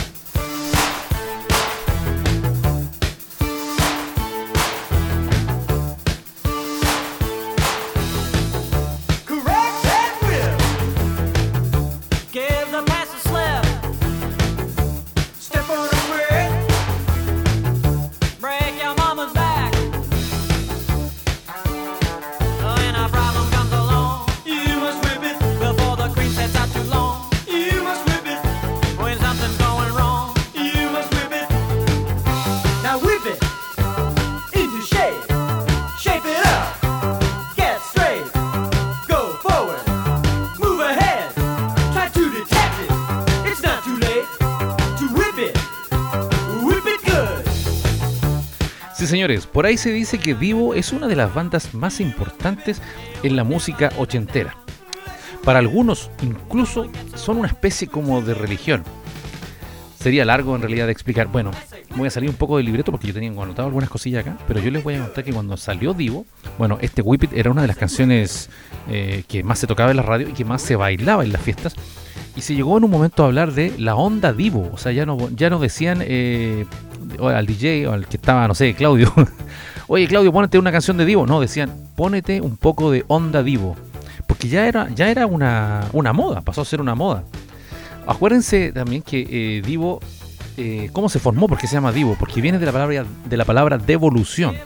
Por 49.53 49.67
ahí 49.67 49.77
se 49.77 49.93
dice 49.93 50.19
que 50.19 50.35
Divo 50.35 50.75
es 50.75 50.93
una 50.93 51.07
de 51.07 51.17
las 51.17 51.35
bandas 51.35 51.75
más 51.75 52.01
importantes 52.01 52.81
en 53.23 53.37
la 53.37 53.45
música 53.45 53.93
ochentera. 53.99 54.57
Para 55.45 55.59
algunos 55.59 56.11
incluso 56.23 56.91
son 57.15 57.39
una 57.39 57.49
especie 57.49 57.89
como 57.89 58.23
de 58.23 58.35
religión. 58.35 58.85
Sería 59.99 60.25
largo 60.25 60.55
en 60.55 60.63
realidad 60.63 60.87
de 60.87 60.93
explicar. 60.93 61.27
Bueno, 61.27 61.51
voy 61.97 62.07
a 62.07 62.11
salir 62.11 62.31
un 62.31 62.37
poco 62.37 62.57
del 62.57 62.67
libreto 62.67 62.91
porque 62.91 63.09
yo 63.09 63.13
tenía 63.13 63.31
anotado 63.31 63.67
algunas 63.67 63.91
cosillas 63.91 64.27
acá, 64.27 64.39
pero 64.47 64.61
yo 64.61 64.71
les 64.71 64.83
voy 64.83 64.95
a 64.95 65.03
contar 65.03 65.25
que 65.25 65.33
cuando 65.33 65.57
salió 65.57 65.93
Divo, 65.93 66.25
bueno, 66.57 66.79
este 66.81 67.03
Whip 67.03 67.25
It 67.25 67.33
era 67.35 67.51
una 67.51 67.63
de 67.63 67.69
las 67.69 67.77
canciones 67.77 68.49
eh, 68.89 69.25
que 69.29 69.43
más 69.43 69.59
se 69.59 69.67
tocaba 69.67 69.91
en 69.91 69.99
la 69.99 70.03
radio 70.03 70.29
y 70.29 70.33
que 70.33 70.45
más 70.45 70.63
se 70.63 70.77
bailaba 70.77 71.25
en 71.25 71.33
las 71.33 71.43
fiestas. 71.43 71.75
Y 72.37 72.41
se 72.41 72.55
llegó 72.55 72.79
en 72.79 72.85
un 72.85 72.91
momento 72.91 73.25
a 73.25 73.27
hablar 73.27 73.53
de 73.53 73.75
la 73.79 73.97
onda 73.97 74.33
Divo, 74.33 74.71
o 74.73 74.79
sea, 74.79 74.93
ya 74.93 75.05
no, 75.05 75.29
ya 75.31 75.51
no 75.51 75.59
decían 75.59 75.99
eh, 76.03 76.65
al 77.21 77.47
DJ 77.47 77.87
o 77.87 77.93
al 77.93 78.07
que 78.07 78.17
estaba, 78.17 78.47
no 78.49 78.55
sé, 78.55 78.75
Claudio. 78.75 79.13
Oye, 79.89 80.07
Claudio, 80.07 80.33
ponete 80.33 80.59
una 80.59 80.71
canción 80.71 80.97
de 80.99 81.07
Divo. 81.07 81.27
No, 81.27 81.41
decían, 81.41 81.73
pónete 81.97 82.41
un 82.41 82.57
poco 82.57 82.91
de 82.91 83.05
onda 83.09 83.43
Divo. 83.43 83.77
Porque 84.27 84.49
ya 84.49 84.67
era, 84.67 84.89
ya 84.95 85.11
era 85.11 85.27
una, 85.27 85.87
una 85.95 86.13
moda, 86.13 86.43
pasó 86.43 86.61
a 86.61 86.65
ser 86.67 86.81
una 86.81 86.95
moda. 86.95 87.25
Acuérdense 88.07 88.73
también 88.73 89.03
que 89.03 89.27
eh, 89.31 89.63
Divo, 89.63 90.01
eh, 90.59 90.91
¿cómo 90.93 91.09
se 91.09 91.19
formó? 91.19 91.49
¿Por 91.49 91.57
qué 91.57 91.67
se 91.67 91.75
llama 91.75 91.93
Divo? 91.93 92.17
Porque 92.19 92.43
viene 92.43 92.59
de 92.59 92.67
la 92.67 92.73
palabra, 92.73 93.07
de 93.25 93.37
la 93.37 93.45
palabra 93.47 93.79
devolución. 93.79 94.57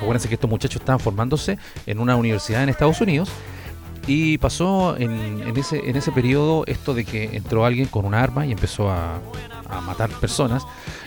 Acuérdense 0.00 0.28
que 0.28 0.34
estos 0.34 0.50
muchachos 0.50 0.80
estaban 0.80 0.98
formándose 0.98 1.58
en 1.86 2.00
una 2.00 2.16
universidad 2.16 2.64
en 2.64 2.68
Estados 2.68 3.00
Unidos 3.00 3.30
y 4.08 4.38
pasó 4.38 4.96
en, 4.98 5.56
ese, 5.56 5.88
en 5.88 5.94
ese 5.94 6.10
periodo 6.10 6.64
esto 6.66 6.92
de 6.94 7.04
que 7.04 7.36
entró 7.36 7.64
alguien 7.64 7.86
con 7.86 8.04
un 8.04 8.14
arma 8.14 8.44
y 8.46 8.50
empezó 8.50 8.90
a 8.90 9.20
matar 9.86 10.10
personas. 10.10 10.64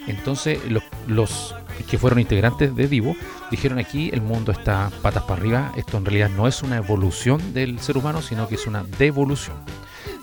Entonces 0.07 0.59
los, 1.07 1.55
que 1.89 1.97
fueron 1.97 2.19
integrantes 2.19 2.75
de 2.75 2.87
Divo 2.87 3.15
dijeron 3.51 3.79
aquí 3.79 4.09
el 4.13 4.21
mundo 4.21 4.51
está 4.51 4.91
patas 5.01 5.23
para 5.23 5.41
arriba, 5.41 5.71
esto 5.75 5.97
en 5.97 6.05
realidad 6.05 6.29
no 6.29 6.47
es 6.47 6.63
una 6.63 6.77
evolución 6.77 7.53
del 7.53 7.79
ser 7.79 7.97
humano, 7.97 8.21
sino 8.21 8.47
que 8.47 8.55
es 8.55 8.67
una 8.67 8.83
devolución. 8.97 9.57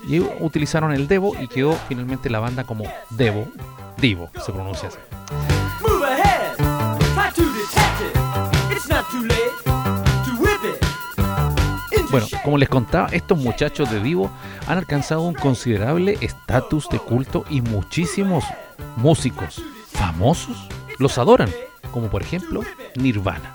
Y 0.09 0.21
utilizaron 0.21 0.93
el 0.93 1.07
Devo 1.09 1.35
y 1.41 1.49
quedó 1.49 1.73
finalmente 1.89 2.31
la 2.31 2.41
banda 2.41 2.65
como 2.65 2.85
Devo, 3.11 3.47
Divo, 3.99 4.31
se 4.45 4.53
pronuncia 4.53 4.89
así. 4.89 5.52
Bueno, 12.13 12.27
como 12.45 12.59
les 12.59 12.69
contaba, 12.69 13.09
estos 13.09 13.39
muchachos 13.39 13.91
de 13.91 13.99
Divo 14.03 14.31
han 14.67 14.77
alcanzado 14.77 15.23
un 15.23 15.33
considerable 15.33 16.19
estatus 16.21 16.87
de 16.91 16.99
culto 16.99 17.47
y 17.49 17.63
muchísimos 17.63 18.45
músicos 18.97 19.63
famosos 19.87 20.69
los 20.99 21.17
adoran, 21.17 21.49
como 21.91 22.11
por 22.11 22.21
ejemplo 22.21 22.65
Nirvana. 22.97 23.51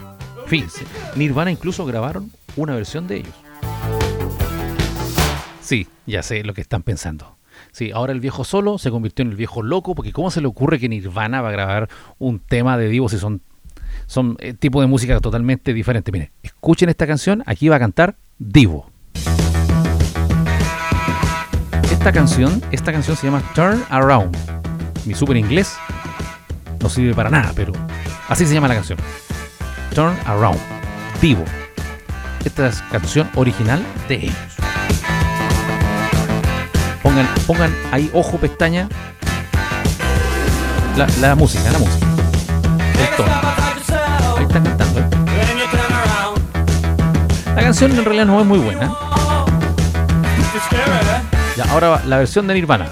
Fíjense, 0.48 0.86
Nirvana 1.16 1.52
incluso 1.52 1.86
grabaron 1.86 2.32
una 2.56 2.74
versión 2.74 3.08
de 3.08 3.18
ellos. 3.18 3.36
Sí, 5.62 5.88
ya 6.08 6.24
sé 6.24 6.44
lo 6.44 6.56
que 6.56 6.62
están 6.62 6.82
pensando. 6.82 7.38
Sí, 7.72 7.92
ahora 7.92 8.12
el 8.12 8.22
viejo 8.22 8.44
solo 8.44 8.80
se 8.80 8.90
convirtió 8.90 9.22
en 9.22 9.30
el 9.30 9.38
viejo 9.38 9.62
loco, 9.62 9.94
porque 9.94 10.12
¿cómo 10.12 10.32
se 10.32 10.42
le 10.42 10.48
ocurre 10.48 10.80
que 10.80 10.90
Nirvana 10.90 11.44
va 11.44 11.50
a 11.50 11.52
grabar 11.52 11.90
un 12.18 12.40
tema 12.40 12.76
de 12.76 12.88
Divo 12.90 13.08
si 13.08 13.20
son, 13.20 13.44
son 14.08 14.36
eh, 14.40 14.56
tipo 14.56 14.82
de 14.82 14.88
música 14.88 15.20
totalmente 15.20 15.76
diferente? 15.76 16.12
Miren, 16.12 16.32
escuchen 16.42 16.90
esta 16.90 17.06
canción, 17.06 17.44
aquí 17.46 17.70
va 17.70 17.76
a 17.76 17.80
cantar 17.80 18.16
Divo. 18.40 18.92
Esta 21.92 22.12
canción, 22.12 22.62
esta 22.72 22.92
canción 22.92 23.18
se 23.18 23.26
llama 23.26 23.42
Turn 23.56 23.84
Around. 23.90 24.38
Mi 25.06 25.16
super 25.16 25.36
inglés 25.36 25.76
no 26.80 26.88
sirve 26.88 27.16
para 27.16 27.32
nada, 27.32 27.52
pero 27.56 27.74
así 28.30 28.46
se 28.46 28.54
llama 28.54 28.68
la 28.68 28.76
canción. 28.76 29.00
Turn 29.96 30.16
Around. 30.26 30.60
Divo. 31.20 31.44
Esta 32.46 32.68
es 32.68 32.82
canción 32.92 33.28
original 33.34 33.84
de 34.08 34.16
ellos. 34.16 34.36
Pongan, 37.02 37.28
pongan 37.48 37.76
ahí 37.92 38.12
ojo, 38.14 38.38
pestaña. 38.38 38.88
La, 40.96 41.08
la 41.22 41.34
música, 41.36 41.72
la 41.72 41.80
música. 41.80 42.06
El 43.00 43.16
tono. 43.18 43.32
Ahí 44.38 44.44
están 44.44 44.64
cantando. 44.64 45.00
¿eh? 45.00 45.07
La 47.58 47.64
canción 47.64 47.92
en 47.92 48.06
realidad 48.06 48.28
no 48.28 48.40
es 48.40 48.46
muy 48.46 48.60
buena. 48.60 48.94
Ya, 51.58 51.64
ahora 51.72 52.04
la 52.06 52.20
versión 52.20 52.46
de 52.46 52.54
Nirvana. 52.54 52.88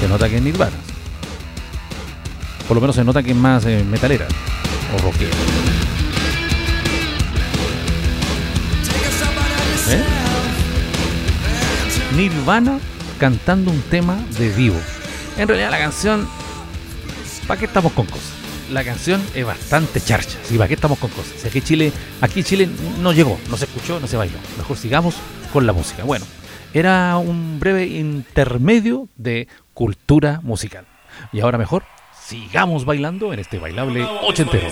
Se 0.00 0.06
nota 0.06 0.28
que 0.28 0.36
es 0.36 0.42
Nirvana. 0.42 0.76
Por 2.68 2.74
lo 2.74 2.82
menos 2.82 2.94
se 2.94 3.04
nota 3.04 3.22
que 3.22 3.30
es 3.30 3.36
más 3.36 3.64
eh, 3.64 3.82
metalera 3.88 4.26
o 4.94 5.02
rockera. 5.02 5.30
¿Eh? 9.88 10.04
Nirvana 12.16 12.78
cantando 13.18 13.70
un 13.70 13.80
tema 13.80 14.18
de 14.38 14.50
vivo. 14.50 14.78
En 15.38 15.48
realidad 15.48 15.70
la 15.70 15.78
canción, 15.78 16.28
¿para 17.46 17.58
qué 17.58 17.64
estamos 17.64 17.92
con 17.92 18.04
cosas? 18.04 18.29
La 18.70 18.84
canción 18.84 19.22
es 19.34 19.44
bastante 19.44 20.00
charcha. 20.00 20.38
¿sí? 20.44 20.56
¿Para 20.56 20.68
qué 20.68 20.74
estamos 20.74 20.98
con 20.98 21.10
cosas? 21.10 21.44
Aquí 21.44 21.60
Chile, 21.60 21.92
aquí 22.20 22.42
Chile 22.42 22.68
no 23.00 23.12
llegó, 23.12 23.38
no 23.48 23.56
se 23.56 23.64
escuchó, 23.64 24.00
no 24.00 24.06
se 24.06 24.16
bailó. 24.16 24.38
Mejor 24.56 24.76
sigamos 24.76 25.16
con 25.52 25.66
la 25.66 25.72
música. 25.72 26.04
Bueno, 26.04 26.24
era 26.72 27.16
un 27.16 27.58
breve 27.58 27.86
intermedio 27.86 29.08
de 29.16 29.48
cultura 29.74 30.40
musical. 30.42 30.86
Y 31.32 31.40
ahora 31.40 31.58
mejor, 31.58 31.84
sigamos 32.24 32.84
bailando 32.84 33.32
en 33.32 33.40
este 33.40 33.58
bailable 33.58 34.04
ochentero. 34.22 34.68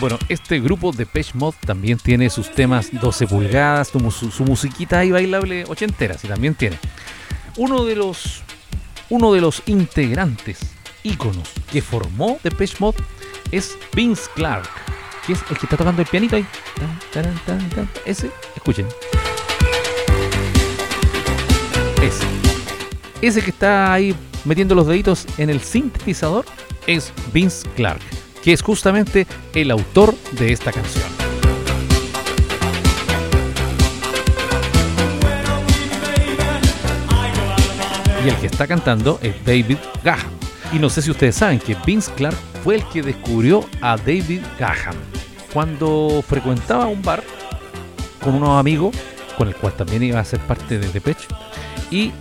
Bueno, 0.00 0.16
este 0.28 0.60
grupo 0.60 0.92
de 0.92 1.06
Page 1.06 1.32
Mod 1.34 1.54
también 1.66 1.98
tiene 1.98 2.30
sus 2.30 2.52
temas 2.52 2.90
12 2.92 3.26
pulgadas, 3.26 3.88
su, 3.88 4.30
su 4.30 4.44
musiquita 4.44 5.00
ahí 5.00 5.10
bailable 5.10 5.64
ochentera, 5.66 6.16
sí 6.16 6.28
también 6.28 6.54
tiene. 6.54 6.78
Uno 7.56 7.84
de 7.84 7.96
los 7.96 8.42
uno 9.10 9.32
de 9.32 9.40
los 9.40 9.62
integrantes 9.66 10.77
íconos 11.02 11.48
que 11.70 11.82
formó 11.82 12.38
Depeche 12.42 12.76
Mode 12.78 12.98
es 13.50 13.78
Vince 13.94 14.30
Clark, 14.34 14.68
que 15.26 15.32
es 15.32 15.40
el 15.50 15.56
que 15.58 15.66
está 15.66 15.76
tocando 15.76 16.02
el 16.02 16.08
pianito 16.08 16.36
ahí. 16.36 16.46
Ese, 18.04 18.30
escuchen. 18.54 18.86
Ese. 22.02 22.24
Ese 23.20 23.42
que 23.42 23.50
está 23.50 23.92
ahí 23.92 24.14
metiendo 24.44 24.74
los 24.74 24.86
deditos 24.86 25.26
en 25.38 25.50
el 25.50 25.60
sintetizador 25.60 26.44
es 26.86 27.12
Vince 27.32 27.68
Clark, 27.76 28.00
que 28.42 28.52
es 28.52 28.62
justamente 28.62 29.26
el 29.54 29.70
autor 29.70 30.14
de 30.32 30.52
esta 30.52 30.72
canción. 30.72 31.08
Y 38.24 38.28
el 38.28 38.36
que 38.36 38.46
está 38.46 38.66
cantando 38.66 39.18
es 39.22 39.44
David 39.44 39.78
Gahan. 40.02 40.37
Y 40.72 40.78
no 40.78 40.90
sé 40.90 41.00
si 41.00 41.10
ustedes 41.10 41.36
saben 41.36 41.58
que 41.58 41.76
Vince 41.86 42.12
Clark 42.14 42.36
fue 42.62 42.76
el 42.76 42.84
que 42.88 43.02
descubrió 43.02 43.64
a 43.80 43.96
David 43.96 44.42
Gahan 44.58 44.96
cuando 45.52 46.22
frecuentaba 46.26 46.86
un 46.86 47.00
bar 47.02 47.22
con 48.22 48.34
unos 48.34 48.60
amigos, 48.60 48.94
con 49.38 49.48
el 49.48 49.56
cual 49.56 49.72
también 49.72 50.02
iba 50.02 50.20
a 50.20 50.24
ser 50.24 50.40
parte 50.40 50.78
de 50.78 50.88
Depeche, 50.88 51.26
y 51.90 52.12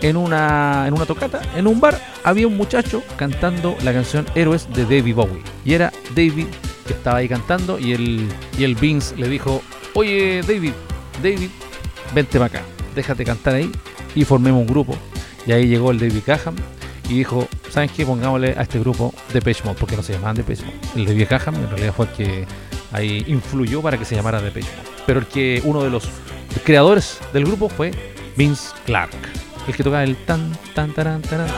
en 0.00 0.16
una, 0.16 0.84
en 0.86 0.94
una 0.94 1.06
tocata, 1.06 1.42
en 1.56 1.66
un 1.66 1.80
bar, 1.80 2.00
había 2.22 2.46
un 2.46 2.56
muchacho 2.56 3.02
cantando 3.16 3.76
la 3.82 3.92
canción 3.92 4.26
Héroes 4.36 4.68
de 4.72 4.84
David 4.84 5.14
Bowie. 5.16 5.42
Y 5.64 5.74
era 5.74 5.92
David 6.14 6.46
que 6.86 6.92
estaba 6.92 7.18
ahí 7.18 7.28
cantando 7.28 7.78
y 7.78 7.92
el, 7.92 8.28
y 8.56 8.64
el 8.64 8.76
Vince 8.76 9.16
le 9.16 9.28
dijo, 9.28 9.60
oye 9.94 10.42
David, 10.42 10.72
David, 11.22 11.50
vente 12.14 12.38
para 12.38 12.46
acá, 12.46 12.62
déjate 12.94 13.24
cantar 13.24 13.56
ahí 13.56 13.72
y 14.14 14.24
formemos 14.24 14.60
un 14.60 14.68
grupo. 14.68 14.96
Y 15.46 15.52
ahí 15.52 15.66
llegó 15.66 15.90
el 15.90 15.98
David 15.98 16.22
Cahan 16.24 16.54
y 17.08 17.14
dijo, 17.14 17.48
¿saben 17.70 17.88
qué? 17.88 18.04
Pongámosle 18.04 18.54
a 18.56 18.62
este 18.62 18.78
grupo 18.78 19.14
Depeche 19.32 19.64
Mode, 19.64 19.76
porque 19.80 19.96
no 19.96 20.02
se 20.02 20.12
llamaban 20.12 20.36
Depeche 20.36 20.64
Mode. 20.64 20.78
El 20.94 21.06
David 21.06 21.26
Cahan 21.28 21.54
en 21.54 21.70
realidad 21.70 21.94
fue 21.94 22.06
el 22.06 22.12
que 22.12 22.46
ahí 22.92 23.24
influyó 23.26 23.80
para 23.80 23.96
que 23.98 24.04
se 24.04 24.14
llamara 24.14 24.40
Depeche 24.40 24.68
Mode. 24.76 24.88
Pero 25.06 25.20
el 25.20 25.26
que 25.26 25.62
uno 25.64 25.82
de 25.82 25.90
los 25.90 26.08
creadores 26.64 27.18
del 27.32 27.46
grupo 27.46 27.68
fue 27.68 27.92
Vince 28.36 28.70
Clark, 28.84 29.10
el 29.66 29.74
que 29.74 29.82
tocaba 29.82 30.04
el 30.04 30.16
tan 30.24 30.52
tan 30.74 30.92
tan 30.92 31.22
tan 31.22 31.22
tan. 31.22 31.48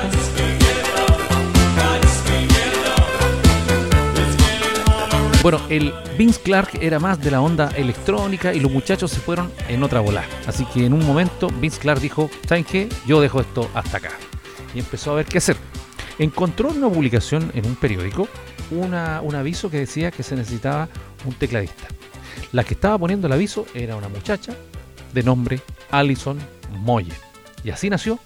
Bueno, 5.42 5.58
el 5.70 5.94
Vince 6.18 6.38
Clark 6.42 6.78
era 6.82 6.98
más 6.98 7.18
de 7.18 7.30
la 7.30 7.40
onda 7.40 7.70
electrónica 7.74 8.52
y 8.52 8.60
los 8.60 8.70
muchachos 8.70 9.10
se 9.10 9.20
fueron 9.20 9.50
en 9.68 9.82
otra 9.82 10.00
bola. 10.00 10.22
Así 10.46 10.66
que 10.66 10.84
en 10.84 10.92
un 10.92 11.04
momento 11.06 11.48
Vince 11.48 11.80
Clark 11.80 12.00
dijo, 12.00 12.30
¿saben 12.46 12.64
qué? 12.64 12.88
Yo 13.06 13.22
dejo 13.22 13.40
esto 13.40 13.70
hasta 13.74 13.96
acá. 13.96 14.10
Y 14.74 14.78
empezó 14.78 15.12
a 15.12 15.16
ver 15.16 15.26
qué 15.26 15.38
hacer. 15.38 15.56
Encontró 16.18 16.70
una 16.70 16.88
publicación 16.88 17.50
en 17.54 17.66
un 17.66 17.76
periódico, 17.76 18.28
una, 18.70 19.20
un 19.22 19.35
aviso 19.35 19.70
que 19.70 19.78
decía 19.78 20.11
que 20.11 20.22
se 20.22 20.37
necesitaba 20.37 20.88
un 21.24 21.35
tecladista. 21.35 21.88
La 22.52 22.64
que 22.64 22.74
estaba 22.74 22.98
poniendo 22.98 23.26
el 23.26 23.33
aviso 23.33 23.66
era 23.74 23.96
una 23.96 24.09
muchacha 24.09 24.54
de 25.12 25.22
nombre 25.22 25.61
Alison 25.90 26.38
Moyer. 26.80 27.16
Y 27.64 27.70
así 27.70 27.90
nació, 27.90 28.18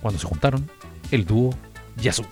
cuando 0.00 0.18
se 0.18 0.26
juntaron, 0.26 0.68
el 1.10 1.24
dúo 1.24 1.54
Yazoo. 1.96 2.26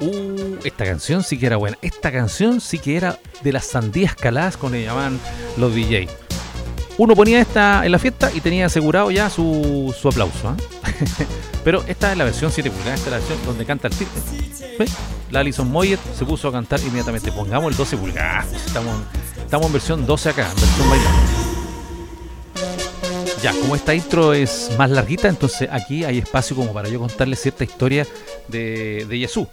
Uh, 0.00 0.56
esta 0.62 0.84
canción 0.84 1.24
sí 1.24 1.38
que 1.38 1.46
era 1.46 1.56
buena. 1.56 1.76
Esta 1.82 2.12
canción 2.12 2.60
sí 2.60 2.78
que 2.78 2.96
era 2.96 3.18
de 3.42 3.52
las 3.52 3.66
sandías 3.66 4.14
caladas 4.14 4.56
con 4.56 4.72
le 4.72 4.84
llamaban 4.84 5.18
los 5.56 5.74
DJ. 5.74 6.08
Uno 6.98 7.14
ponía 7.14 7.40
esta 7.40 7.86
en 7.86 7.92
la 7.92 7.98
fiesta 8.00 8.30
y 8.34 8.40
tenía 8.40 8.66
asegurado 8.66 9.12
ya 9.12 9.30
su, 9.30 9.94
su 9.98 10.08
aplauso. 10.08 10.50
¿eh? 10.50 11.26
Pero 11.64 11.84
esta 11.86 12.10
es 12.10 12.18
la 12.18 12.24
versión 12.24 12.50
7 12.50 12.70
pulgadas, 12.72 12.98
esta 12.98 13.06
es 13.06 13.12
la 13.12 13.18
versión 13.18 13.46
donde 13.46 13.64
canta 13.64 13.86
el 13.86 13.94
circo. 13.94 14.14
La 15.30 15.40
Alison 15.40 15.70
Moyet 15.70 16.00
se 16.16 16.24
puso 16.24 16.48
a 16.48 16.52
cantar 16.52 16.80
inmediatamente. 16.80 17.30
Pongamos 17.30 17.70
el 17.70 17.76
12 17.76 17.96
pulgadas. 17.98 18.52
Estamos, 18.52 18.96
estamos 19.36 19.66
en 19.66 19.72
versión 19.72 20.06
12 20.06 20.28
acá, 20.30 20.50
en 20.50 20.56
versión 20.56 20.90
bailando. 20.90 21.20
Ya, 23.42 23.52
como 23.52 23.76
esta 23.76 23.94
intro 23.94 24.34
es 24.34 24.72
más 24.76 24.90
larguita, 24.90 25.28
entonces 25.28 25.68
aquí 25.70 26.02
hay 26.04 26.18
espacio 26.18 26.56
como 26.56 26.72
para 26.72 26.88
yo 26.88 26.98
contarles 26.98 27.40
cierta 27.40 27.62
historia 27.62 28.04
de, 28.48 29.06
de 29.08 29.18
Jesús. 29.18 29.46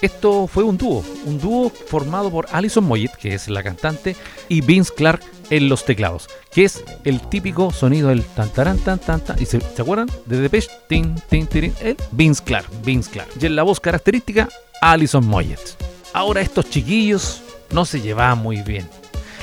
Esto 0.00 0.46
fue 0.46 0.62
un 0.62 0.78
dúo, 0.78 1.04
un 1.24 1.40
dúo 1.40 1.70
formado 1.70 2.30
por 2.30 2.46
Alison 2.52 2.84
Moyet, 2.84 3.10
que 3.16 3.34
es 3.34 3.48
la 3.48 3.64
cantante, 3.64 4.14
y 4.48 4.60
Vince 4.60 4.92
Clark 4.94 5.20
en 5.50 5.68
los 5.68 5.84
teclados, 5.84 6.28
que 6.52 6.64
es 6.64 6.84
el 7.04 7.20
típico 7.20 7.72
sonido 7.72 8.10
del 8.10 8.22
tan 8.22 8.48
tan 8.50 8.78
tan 8.78 9.00
tan 9.00 9.20
tan. 9.20 9.42
¿Y 9.42 9.46
se, 9.46 9.60
¿se 9.60 9.82
acuerdan? 9.82 10.08
De 10.26 10.40
Depeche, 10.40 10.70
tin, 10.88 11.16
tin, 11.28 11.48
tin, 11.48 11.74
el 11.80 11.96
Vince 12.12 12.44
Clark, 12.44 12.68
Vince 12.84 13.10
Clark. 13.10 13.28
Y 13.40 13.46
en 13.46 13.56
la 13.56 13.64
voz 13.64 13.80
característica, 13.80 14.48
Alison 14.80 15.26
Moyet. 15.26 15.58
Ahora 16.12 16.42
estos 16.42 16.70
chiquillos 16.70 17.42
no 17.72 17.84
se 17.84 18.00
llevaban 18.00 18.38
muy 18.38 18.62
bien. 18.62 18.88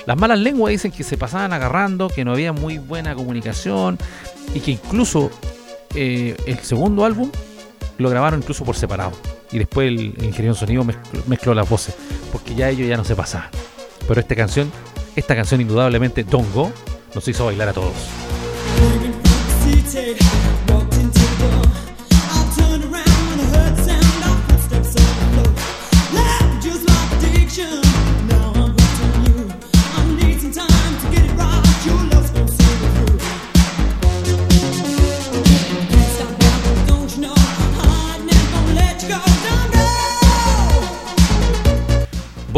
Las 0.06 0.18
malas 0.18 0.40
lenguas 0.40 0.72
dicen 0.72 0.92
que 0.92 1.04
se 1.04 1.18
pasaban 1.18 1.52
agarrando, 1.52 2.08
que 2.10 2.24
no 2.24 2.32
había 2.32 2.54
muy 2.54 2.78
buena 2.78 3.14
comunicación 3.14 3.98
y 4.54 4.60
que 4.62 4.72
incluso 4.72 5.32
eh, 5.96 6.38
el 6.46 6.60
segundo 6.60 7.04
álbum 7.04 7.32
lo 7.98 8.10
grabaron 8.10 8.42
incluso 8.42 8.66
por 8.66 8.76
separado. 8.76 9.12
Y 9.52 9.60
después 9.60 9.88
el, 9.88 10.00
ingeniero 10.24 10.54
de 10.54 10.60
sonido 10.60 10.84
mezcló, 10.84 11.24
mezcló, 11.28 11.54
las 11.54 11.70
voces, 11.70 11.96
porque 12.32 12.56
ya 12.56 12.70
ellos 12.70 12.88
ya 12.88 12.98
no 12.98 13.04
se 13.04 13.16
pasaban. 13.16 13.50
Pero 14.08 14.20
esta 14.20 14.36
canción, 14.36 14.72
esta 15.16 15.36
canción 15.36 15.62
indudablemente, 15.62 16.24
Don't 16.24 16.54
Go, 16.54 16.72
nos 17.14 17.28
hizo 17.28 17.46
bailar 17.46 17.70
a 17.70 17.74
todos. 17.74 17.94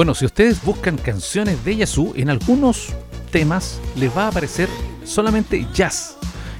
Bueno, 0.08 0.16
si 0.16 0.26
ustedes 0.26 0.64
buscan 0.64 0.96
canciones 0.96 1.66
de 1.66 1.76
Yazoo, 1.76 2.14
en 2.16 2.30
algunos 2.30 2.94
temas 3.30 3.78
les 3.98 4.16
va 4.16 4.24
a 4.24 4.28
aparecer 4.30 4.70
solamente 5.04 5.68
jazz. 5.74 6.16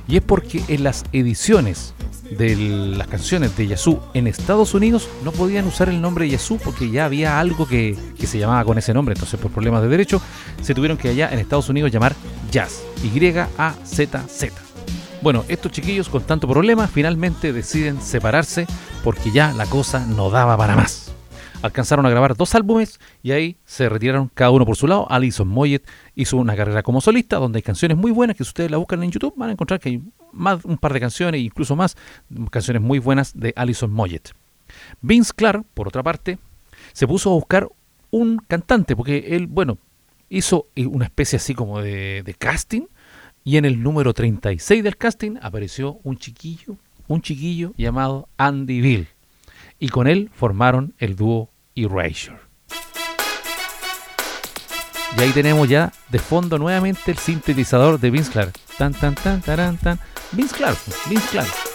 Y 0.06 0.18
es 0.18 0.22
porque 0.22 0.62
en 0.68 0.84
las 0.84 1.06
ediciones 1.14 1.94
de 2.30 2.58
las 2.58 3.08
canciones 3.08 3.56
de 3.56 3.68
Yazoo 3.68 4.04
en 4.14 4.28
Estados 4.28 4.74
Unidos 4.74 5.08
no 5.24 5.32
podían 5.32 5.66
usar 5.66 5.88
el 5.88 6.02
nombre 6.02 6.28
Yazoo 6.30 6.58
porque 6.62 6.92
ya 6.92 7.06
había 7.06 7.40
algo 7.40 7.66
que, 7.66 7.98
que, 8.20 8.28
se 8.28 8.38
llamaba 8.38 8.66
con 8.66 8.78
ese 8.80 8.94
nombre. 8.94 9.14
Entonces, 9.14 9.40
por 9.40 9.50
problemas 9.50 9.82
de 9.82 9.88
derecho, 9.88 10.22
se 10.62 10.76
tuvieron 10.76 10.98
que 10.98 11.08
allá 11.08 11.30
en 11.32 11.40
Estados 11.40 11.70
Unidos 11.70 11.90
llamar 11.90 12.18
Jazz. 12.52 12.84
Y-A-Z-Z. 13.02 14.62
Bueno, 15.22 15.46
estos 15.48 15.72
chiquillos 15.72 16.10
con 16.10 16.24
tanto 16.24 16.50
problema 16.50 16.86
finalmente 16.86 17.54
deciden 17.54 18.02
separarse 18.02 18.68
porque 19.06 19.32
ya 19.32 19.54
la 19.54 19.68
cosa 19.68 20.06
no 20.06 20.30
daba 20.30 20.58
para 20.58 20.76
más 20.76 21.07
alcanzaron 21.62 22.06
a 22.06 22.10
grabar 22.10 22.36
dos 22.36 22.56
álbumes 22.56 23.00
y 23.24 23.32
ahí 23.32 23.58
se 23.66 23.90
retiraron 23.90 24.30
cada 24.34 24.52
uno 24.52 24.66
por 24.66 24.76
su 24.76 24.88
lado. 24.88 25.08
Alison 25.10 25.48
Moyet 25.48 25.84
hizo 26.16 26.38
una 26.38 26.56
carrera 26.56 26.84
como 26.84 27.02
solista 27.02 27.38
donde 27.38 27.58
hay 27.58 27.64
canciones 27.64 27.98
muy 27.98 28.12
buenas 28.12 28.36
que 28.36 28.44
si 28.44 28.50
ustedes 28.50 28.72
la 28.72 28.78
buscan 28.78 29.04
en 29.04 29.12
YouTube 29.12 29.34
van 29.36 29.50
a 29.50 29.52
encontrar 29.54 29.80
que 29.80 29.90
hay 29.90 30.02
más, 30.32 30.64
un 30.66 30.78
par 30.78 30.94
de 30.94 31.00
canciones 31.00 31.42
incluso 31.42 31.76
más 31.76 31.96
canciones 32.52 32.82
muy 32.82 33.00
buenas 33.00 33.38
de 33.38 33.54
Alison 33.56 33.92
Moyet. 33.92 34.34
Vince 35.02 35.32
Clark, 35.36 35.66
por 35.74 35.88
otra 35.88 36.04
parte, 36.04 36.38
se 36.94 37.08
puso 37.08 37.32
a 37.32 37.36
buscar 37.36 37.68
un 38.12 38.38
cantante 38.38 38.96
porque 38.96 39.36
él, 39.36 39.48
bueno, 39.48 39.78
hizo 40.30 40.68
una 40.76 41.06
especie 41.06 41.38
así 41.38 41.54
como 41.54 41.82
de, 41.82 42.24
de 42.24 42.34
casting 42.34 42.84
y 43.44 43.58
en 43.58 43.66
el 43.66 43.82
número 43.82 44.14
36 44.14 44.84
del 44.84 44.98
casting 44.98 45.38
apareció 45.42 46.00
un 46.04 46.18
chiquillo, 46.18 46.76
un 47.08 47.22
chiquillo 47.22 47.74
llamado 47.78 48.28
Andy 48.38 48.82
Bill 48.82 49.08
y 49.80 49.90
con 49.90 50.08
él 50.08 50.30
formaron 50.34 50.94
el 50.98 51.16
dúo 51.16 51.52
Erasure. 51.76 52.40
Y 55.18 55.22
ahí 55.22 55.32
tenemos 55.32 55.68
ya 55.68 55.92
de 56.10 56.20
fondo 56.20 56.60
nuevamente 56.60 57.12
el 57.12 57.18
sintetizador 57.18 58.00
de 58.00 58.12
Vince 58.12 58.32
Clark. 58.32 58.54
Tan 58.78 58.94
tan 58.94 59.16
tan 59.16 59.42
tan. 59.42 60.00
Vince 60.32 60.56
Clark, 60.56 60.78
Vince 61.10 61.28
Clark. 61.30 61.67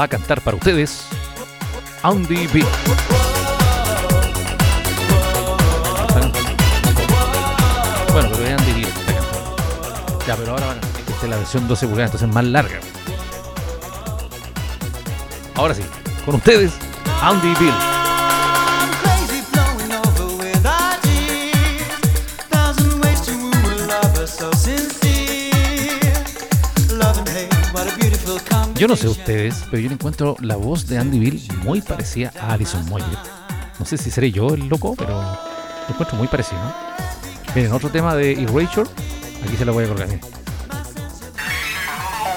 Va 0.00 0.04
a 0.04 0.08
cantar 0.08 0.40
para 0.40 0.56
ustedes 0.56 1.02
Andy 2.02 2.46
B. 2.46 2.64
Bueno, 8.10 8.28
pero 8.32 8.46
es 8.46 8.58
Andy 8.58 8.72
B. 8.72 8.88
Ya, 10.26 10.36
pero 10.36 10.52
ahora 10.52 10.68
van 10.68 10.78
a 10.78 10.80
tener 10.80 11.04
que 11.04 11.12
hacer 11.12 11.28
la 11.28 11.36
versión 11.36 11.68
12 11.68 11.86
pulgadas, 11.86 12.14
entonces 12.14 12.34
más 12.34 12.44
larga. 12.46 12.80
Ahora 15.54 15.74
sí, 15.74 15.82
con 16.24 16.36
ustedes, 16.36 16.72
Andy 17.20 17.54
Bill. 17.60 17.74
Yo 28.74 28.88
no 28.88 28.96
sé 28.96 29.08
ustedes, 29.08 29.64
pero 29.70 29.82
yo 29.82 29.88
le 29.88 29.94
encuentro 29.94 30.36
la 30.40 30.56
voz 30.56 30.86
de 30.86 30.98
Andy 30.98 31.18
Bill 31.18 31.48
muy 31.64 31.80
parecida 31.80 32.32
a 32.40 32.52
Alison 32.52 32.88
Moyer. 32.88 33.18
No 33.78 33.84
sé 33.84 33.96
si 33.98 34.10
seré 34.10 34.30
yo 34.30 34.54
el 34.54 34.68
loco, 34.68 34.94
pero 34.96 35.12
lo 35.12 35.88
encuentro 35.88 36.16
muy 36.16 36.28
parecido. 36.28 36.60
¿no? 36.62 36.72
Miren, 37.54 37.72
otro 37.72 37.88
tema 37.90 38.14
de 38.14 38.32
Erasure, 38.32 38.88
Aquí 39.44 39.56
se 39.56 39.64
lo 39.64 39.72
voy 39.72 39.84
a 39.84 39.88
colgar. 39.88 40.08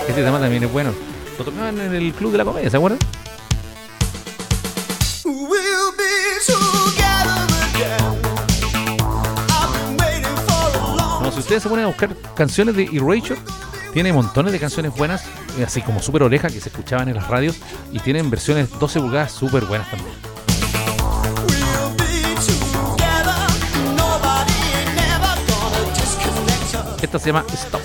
Este 0.07 0.23
tema 0.23 0.39
también 0.39 0.63
es 0.63 0.71
bueno. 0.71 0.93
Lo 1.37 1.45
tocaban 1.45 1.79
en 1.79 1.93
el 1.93 2.13
club 2.13 2.31
de 2.31 2.37
la 2.37 2.45
comedia, 2.45 2.69
¿se 2.69 2.77
acuerdan? 2.77 2.99
No, 11.21 11.31
si 11.31 11.39
ustedes 11.39 11.63
se 11.63 11.69
ponen 11.69 11.85
a 11.85 11.87
buscar 11.87 12.15
canciones 12.35 12.75
de 12.75 12.83
Erasure, 12.83 13.39
tiene 13.93 14.11
montones 14.11 14.51
de 14.51 14.59
canciones 14.59 14.93
buenas, 14.95 15.23
así 15.65 15.81
como 15.81 16.01
super 16.01 16.23
oreja 16.23 16.49
que 16.49 16.59
se 16.59 16.69
escuchaban 16.69 17.07
en 17.09 17.15
las 17.15 17.27
radios 17.27 17.57
y 17.91 17.99
tienen 17.99 18.29
versiones 18.29 18.69
12 18.79 18.99
pulgadas 18.99 19.31
súper 19.31 19.65
buenas 19.65 19.89
también. 19.89 20.13
Esta 27.01 27.19
se 27.19 27.27
llama 27.27 27.45
Stop. 27.53 27.81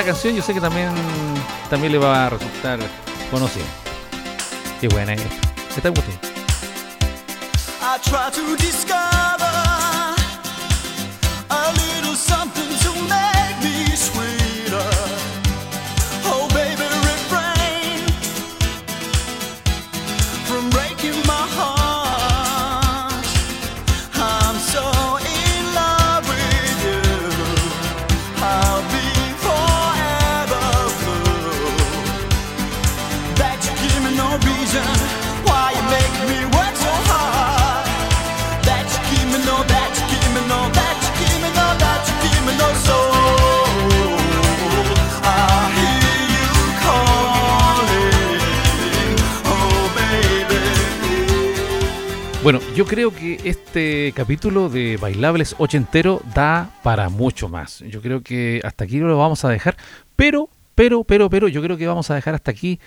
Esta 0.00 0.12
canción 0.12 0.34
yo 0.34 0.42
sé 0.42 0.54
que 0.54 0.62
también, 0.62 0.88
también 1.68 1.92
le 1.92 1.98
va 1.98 2.24
a 2.24 2.30
resultar 2.30 2.78
conocida. 3.30 3.66
Qué 4.80 4.88
buena 4.88 5.12
es. 5.12 5.20
¿Está 5.76 5.90
gustando? 5.90 6.18
Bueno, 52.50 52.66
yo 52.74 52.84
creo 52.84 53.14
que 53.14 53.38
este 53.44 54.12
capítulo 54.12 54.68
de 54.68 54.96
Bailables 54.96 55.54
ochentero 55.58 56.20
da 56.34 56.68
para 56.82 57.08
mucho 57.08 57.48
más. 57.48 57.78
Yo 57.88 58.02
creo 58.02 58.24
que 58.24 58.60
hasta 58.64 58.82
aquí 58.82 58.98
lo 58.98 59.16
vamos 59.16 59.44
a 59.44 59.48
dejar, 59.48 59.76
pero, 60.16 60.48
pero, 60.74 61.04
pero, 61.04 61.30
pero, 61.30 61.46
yo 61.46 61.62
creo 61.62 61.76
que 61.76 61.86
vamos 61.86 62.10
a 62.10 62.16
dejar 62.16 62.34
hasta 62.34 62.50
aquí 62.50 62.80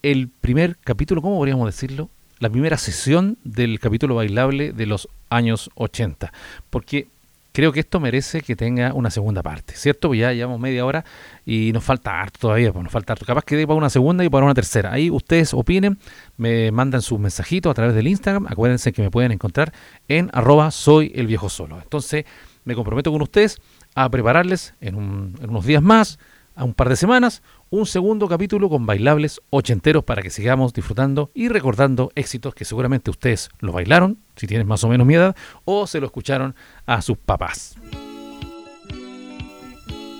el 0.00 0.28
primer 0.28 0.78
capítulo, 0.78 1.20
¿cómo 1.20 1.36
podríamos 1.36 1.66
decirlo? 1.66 2.08
La 2.38 2.48
primera 2.48 2.78
sesión 2.78 3.36
del 3.44 3.78
capítulo 3.78 4.14
bailable 4.14 4.72
de 4.72 4.86
los 4.86 5.06
años 5.28 5.68
80. 5.74 6.32
Porque 6.70 7.08
creo 7.52 7.72
que 7.72 7.80
esto 7.80 8.00
merece 8.00 8.42
que 8.42 8.56
tenga 8.56 8.94
una 8.94 9.10
segunda 9.10 9.42
parte, 9.42 9.74
¿cierto? 9.74 10.08
Pues 10.08 10.20
ya 10.20 10.32
llevamos 10.32 10.60
media 10.60 10.84
hora 10.84 11.04
y 11.44 11.72
nos 11.72 11.84
falta 11.84 12.20
harto 12.20 12.38
todavía, 12.40 12.72
pues 12.72 12.82
nos 12.82 12.92
falta 12.92 13.12
harto. 13.12 13.24
Capaz 13.24 13.44
que 13.44 13.56
dé 13.56 13.66
para 13.66 13.76
una 13.76 13.90
segunda 13.90 14.24
y 14.24 14.28
para 14.28 14.44
una 14.44 14.54
tercera. 14.54 14.92
Ahí 14.92 15.10
ustedes 15.10 15.54
opinen, 15.54 15.98
me 16.36 16.70
mandan 16.70 17.02
sus 17.02 17.18
mensajitos 17.18 17.70
a 17.70 17.74
través 17.74 17.94
del 17.94 18.06
Instagram. 18.06 18.46
Acuérdense 18.48 18.92
que 18.92 19.02
me 19.02 19.10
pueden 19.10 19.32
encontrar 19.32 19.72
en 20.08 20.30
arroba 20.32 20.70
soy 20.70 21.12
el 21.14 21.26
viejo 21.26 21.48
solo. 21.48 21.80
Entonces 21.82 22.24
me 22.64 22.74
comprometo 22.74 23.10
con 23.10 23.22
ustedes 23.22 23.60
a 23.94 24.08
prepararles 24.08 24.74
en, 24.80 25.34
en 25.40 25.50
unos 25.50 25.66
días 25.66 25.82
más, 25.82 26.18
a 26.54 26.64
un 26.64 26.74
par 26.74 26.88
de 26.88 26.96
semanas, 26.96 27.42
un 27.70 27.86
segundo 27.86 28.26
capítulo 28.26 28.68
con 28.68 28.84
bailables 28.84 29.40
ochenteros 29.50 30.02
para 30.02 30.22
que 30.22 30.30
sigamos 30.30 30.72
disfrutando 30.72 31.30
y 31.34 31.48
recordando 31.48 32.10
éxitos 32.16 32.52
que 32.52 32.64
seguramente 32.64 33.10
ustedes 33.10 33.48
lo 33.60 33.72
bailaron, 33.72 34.18
si 34.34 34.48
tienen 34.48 34.66
más 34.66 34.82
o 34.82 34.88
menos 34.88 35.06
mi 35.06 35.14
edad, 35.14 35.36
o 35.64 35.86
se 35.86 36.00
lo 36.00 36.06
escucharon 36.06 36.56
a 36.84 37.00
sus 37.00 37.16
papás. 37.16 37.76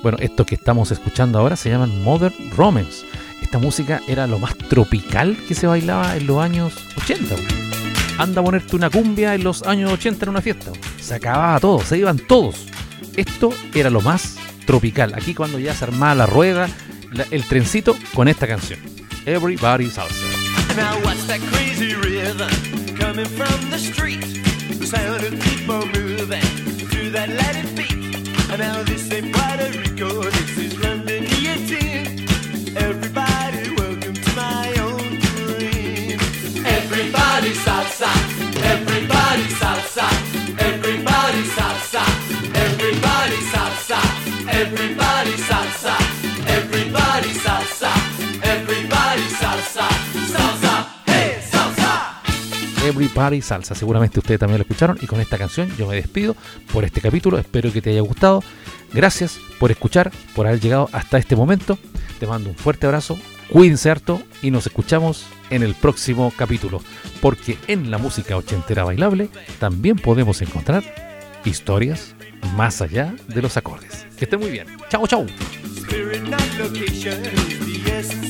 Bueno, 0.03 0.17
esto 0.21 0.47
que 0.47 0.55
estamos 0.55 0.93
escuchando 0.93 1.41
ahora 1.41 1.57
se 1.57 1.71
llaman 1.71 2.03
Modern 2.05 2.35
Romance. 2.57 3.05
Esta 3.43 3.59
música 3.59 4.01
era 4.07 4.29
lo 4.29 4.39
más 4.39 4.57
tropical 4.57 5.37
que 5.49 5.55
se 5.55 5.67
bailaba 5.67 6.17
en 6.17 6.27
los 6.29 6.39
años 6.39 6.73
80. 6.99 7.35
güey. 7.35 7.47
Anda 8.17 8.43
a 8.43 8.45
ponerte 8.45 8.77
una 8.77 8.91
cumbia 8.91 9.35
en 9.35 9.43
los 9.43 9.65
años 9.65 9.93
80 9.93 10.25
en 10.25 10.29
una 10.29 10.41
fiesta. 10.41 10.71
Se 11.01 11.15
acababa 11.15 11.59
todo, 11.59 11.81
se 11.81 11.99
iban 11.99 12.19
todos. 12.19 12.67
Esto 13.17 13.51
era 13.75 13.91
lo 13.91 14.01
más 14.03 14.37
tropical. 14.67 15.15
Aquí 15.15 15.35
cuando 15.35 15.59
ya 15.59 15.75
se 15.75 15.85
armaba 15.85 16.15
la 16.15 16.27
rueda, 16.27 16.69
la- 17.13 17.27
el 17.31 17.45
trencito 17.45 17.97
con 18.15 18.29
esta 18.29 18.47
canción. 18.47 18.79
Everybody 19.27 19.91
Salsa. 19.91 20.15
Now 20.77 20.99
what's 21.05 21.27
that 21.27 21.41
crazy 21.53 21.95
rhythm 21.95 22.51
coming 22.99 23.27
from 23.27 23.71
the 23.71 23.79
street? 23.79 24.21
The 24.79 24.87
sound 24.87 25.25
of 25.25 25.39
people 25.43 25.87
moving 25.87 26.41
to 26.91 27.11
that 27.13 27.29
Latin 27.29 27.75
beat. 27.75 28.29
And 28.51 28.59
now 28.61 28.83
this 28.85 29.11
ain't 29.13 29.33
Puerto 29.33 29.69
Rico, 29.79 30.23
this 30.23 30.57
Everybody 53.21 53.43
Salsa. 53.43 53.75
Seguramente 53.75 54.19
ustedes 54.19 54.41
también 54.41 54.59
lo 54.59 54.63
escucharon. 54.63 54.99
Y 55.01 55.07
con 55.07 55.21
esta 55.21 55.37
canción 55.37 55.71
yo 55.77 55.87
me 55.87 55.97
despido 55.97 56.35
por 56.73 56.85
este 56.85 57.03
capítulo. 57.03 57.39
Espero 57.39 57.71
que 57.71 57.83
te 57.83 57.91
haya 57.91 58.01
gustado. 58.01 58.43
Gracias 58.95 59.39
por 59.59 59.71
escuchar, 59.71 60.11
por 60.35 60.47
haber 60.47 60.61
llegado 60.61 60.89
hasta 60.93 61.19
este 61.19 61.37
momento. 61.37 61.79
Te 62.19 62.27
mando 62.27 62.49
un 62.49 62.57
fuerte 62.57 62.87
abrazo. 62.87 63.19
Cuídense 63.51 63.91
harto 63.91 64.23
y 64.41 64.51
nos 64.51 64.67
escuchamos 64.67 65.27
en 65.51 65.63
el 65.63 65.75
próximo 65.75 66.33
capítulo. 66.35 66.81
Porque 67.21 67.59
en 67.67 67.91
la 67.91 67.99
música 67.99 68.37
ochentera 68.37 68.85
bailable 68.85 69.29
también 69.59 69.97
podemos 69.97 70.41
encontrar 70.41 70.83
historias 71.45 72.15
más 72.55 72.83
allá 72.83 73.15
de 73.29 73.43
los 73.43 73.57
acordes. 73.57 74.07
Que 74.17 74.25
estén 74.25 74.41
muy 74.41 74.51
bien. 74.51 74.67
Chao, 74.89 75.07
chao. 75.07 75.27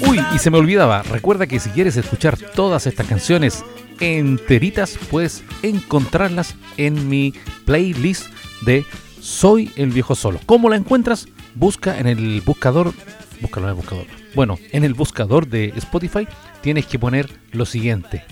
Uy, 0.08 0.20
y 0.34 0.38
se 0.38 0.50
me 0.50 0.58
olvidaba, 0.58 1.02
recuerda 1.02 1.46
que 1.46 1.60
si 1.60 1.70
quieres 1.70 1.96
escuchar 1.96 2.36
todas 2.38 2.86
estas 2.86 3.06
canciones 3.06 3.64
enteritas, 4.00 4.98
puedes 5.10 5.44
encontrarlas 5.62 6.54
en 6.76 7.08
mi 7.08 7.34
playlist 7.64 8.26
de 8.62 8.84
Soy 9.20 9.70
el 9.76 9.90
Viejo 9.90 10.14
Solo. 10.14 10.40
¿Cómo 10.46 10.68
la 10.68 10.76
encuentras? 10.76 11.28
Busca 11.54 11.98
en 11.98 12.06
el 12.06 12.40
buscador, 12.40 12.92
búscalo 13.40 13.66
en 13.66 13.70
el 13.70 13.76
buscador. 13.76 14.06
Bueno, 14.34 14.58
en 14.72 14.84
el 14.84 14.94
buscador 14.94 15.48
de 15.48 15.72
Spotify 15.76 16.26
tienes 16.62 16.86
que 16.86 16.98
poner 16.98 17.30
lo 17.52 17.66
siguiente. 17.66 18.24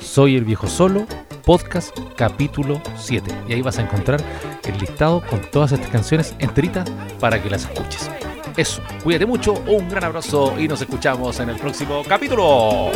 Soy 0.00 0.36
el 0.36 0.44
Viejo 0.44 0.68
Solo, 0.68 1.06
podcast 1.44 1.98
capítulo 2.16 2.80
7. 2.96 3.30
Y 3.48 3.52
ahí 3.52 3.62
vas 3.62 3.78
a 3.78 3.82
encontrar 3.82 4.22
el 4.64 4.78
listado 4.78 5.22
con 5.28 5.40
todas 5.50 5.72
estas 5.72 5.90
canciones 5.90 6.34
enteritas 6.38 6.90
para 7.20 7.42
que 7.42 7.50
las 7.50 7.64
escuches. 7.64 8.10
Eso, 8.56 8.82
cuídate 9.02 9.26
mucho, 9.26 9.54
un 9.66 9.88
gran 9.88 10.04
abrazo 10.04 10.54
y 10.58 10.68
nos 10.68 10.80
escuchamos 10.80 11.40
en 11.40 11.48
el 11.48 11.56
próximo 11.56 12.02
capítulo. 12.06 12.90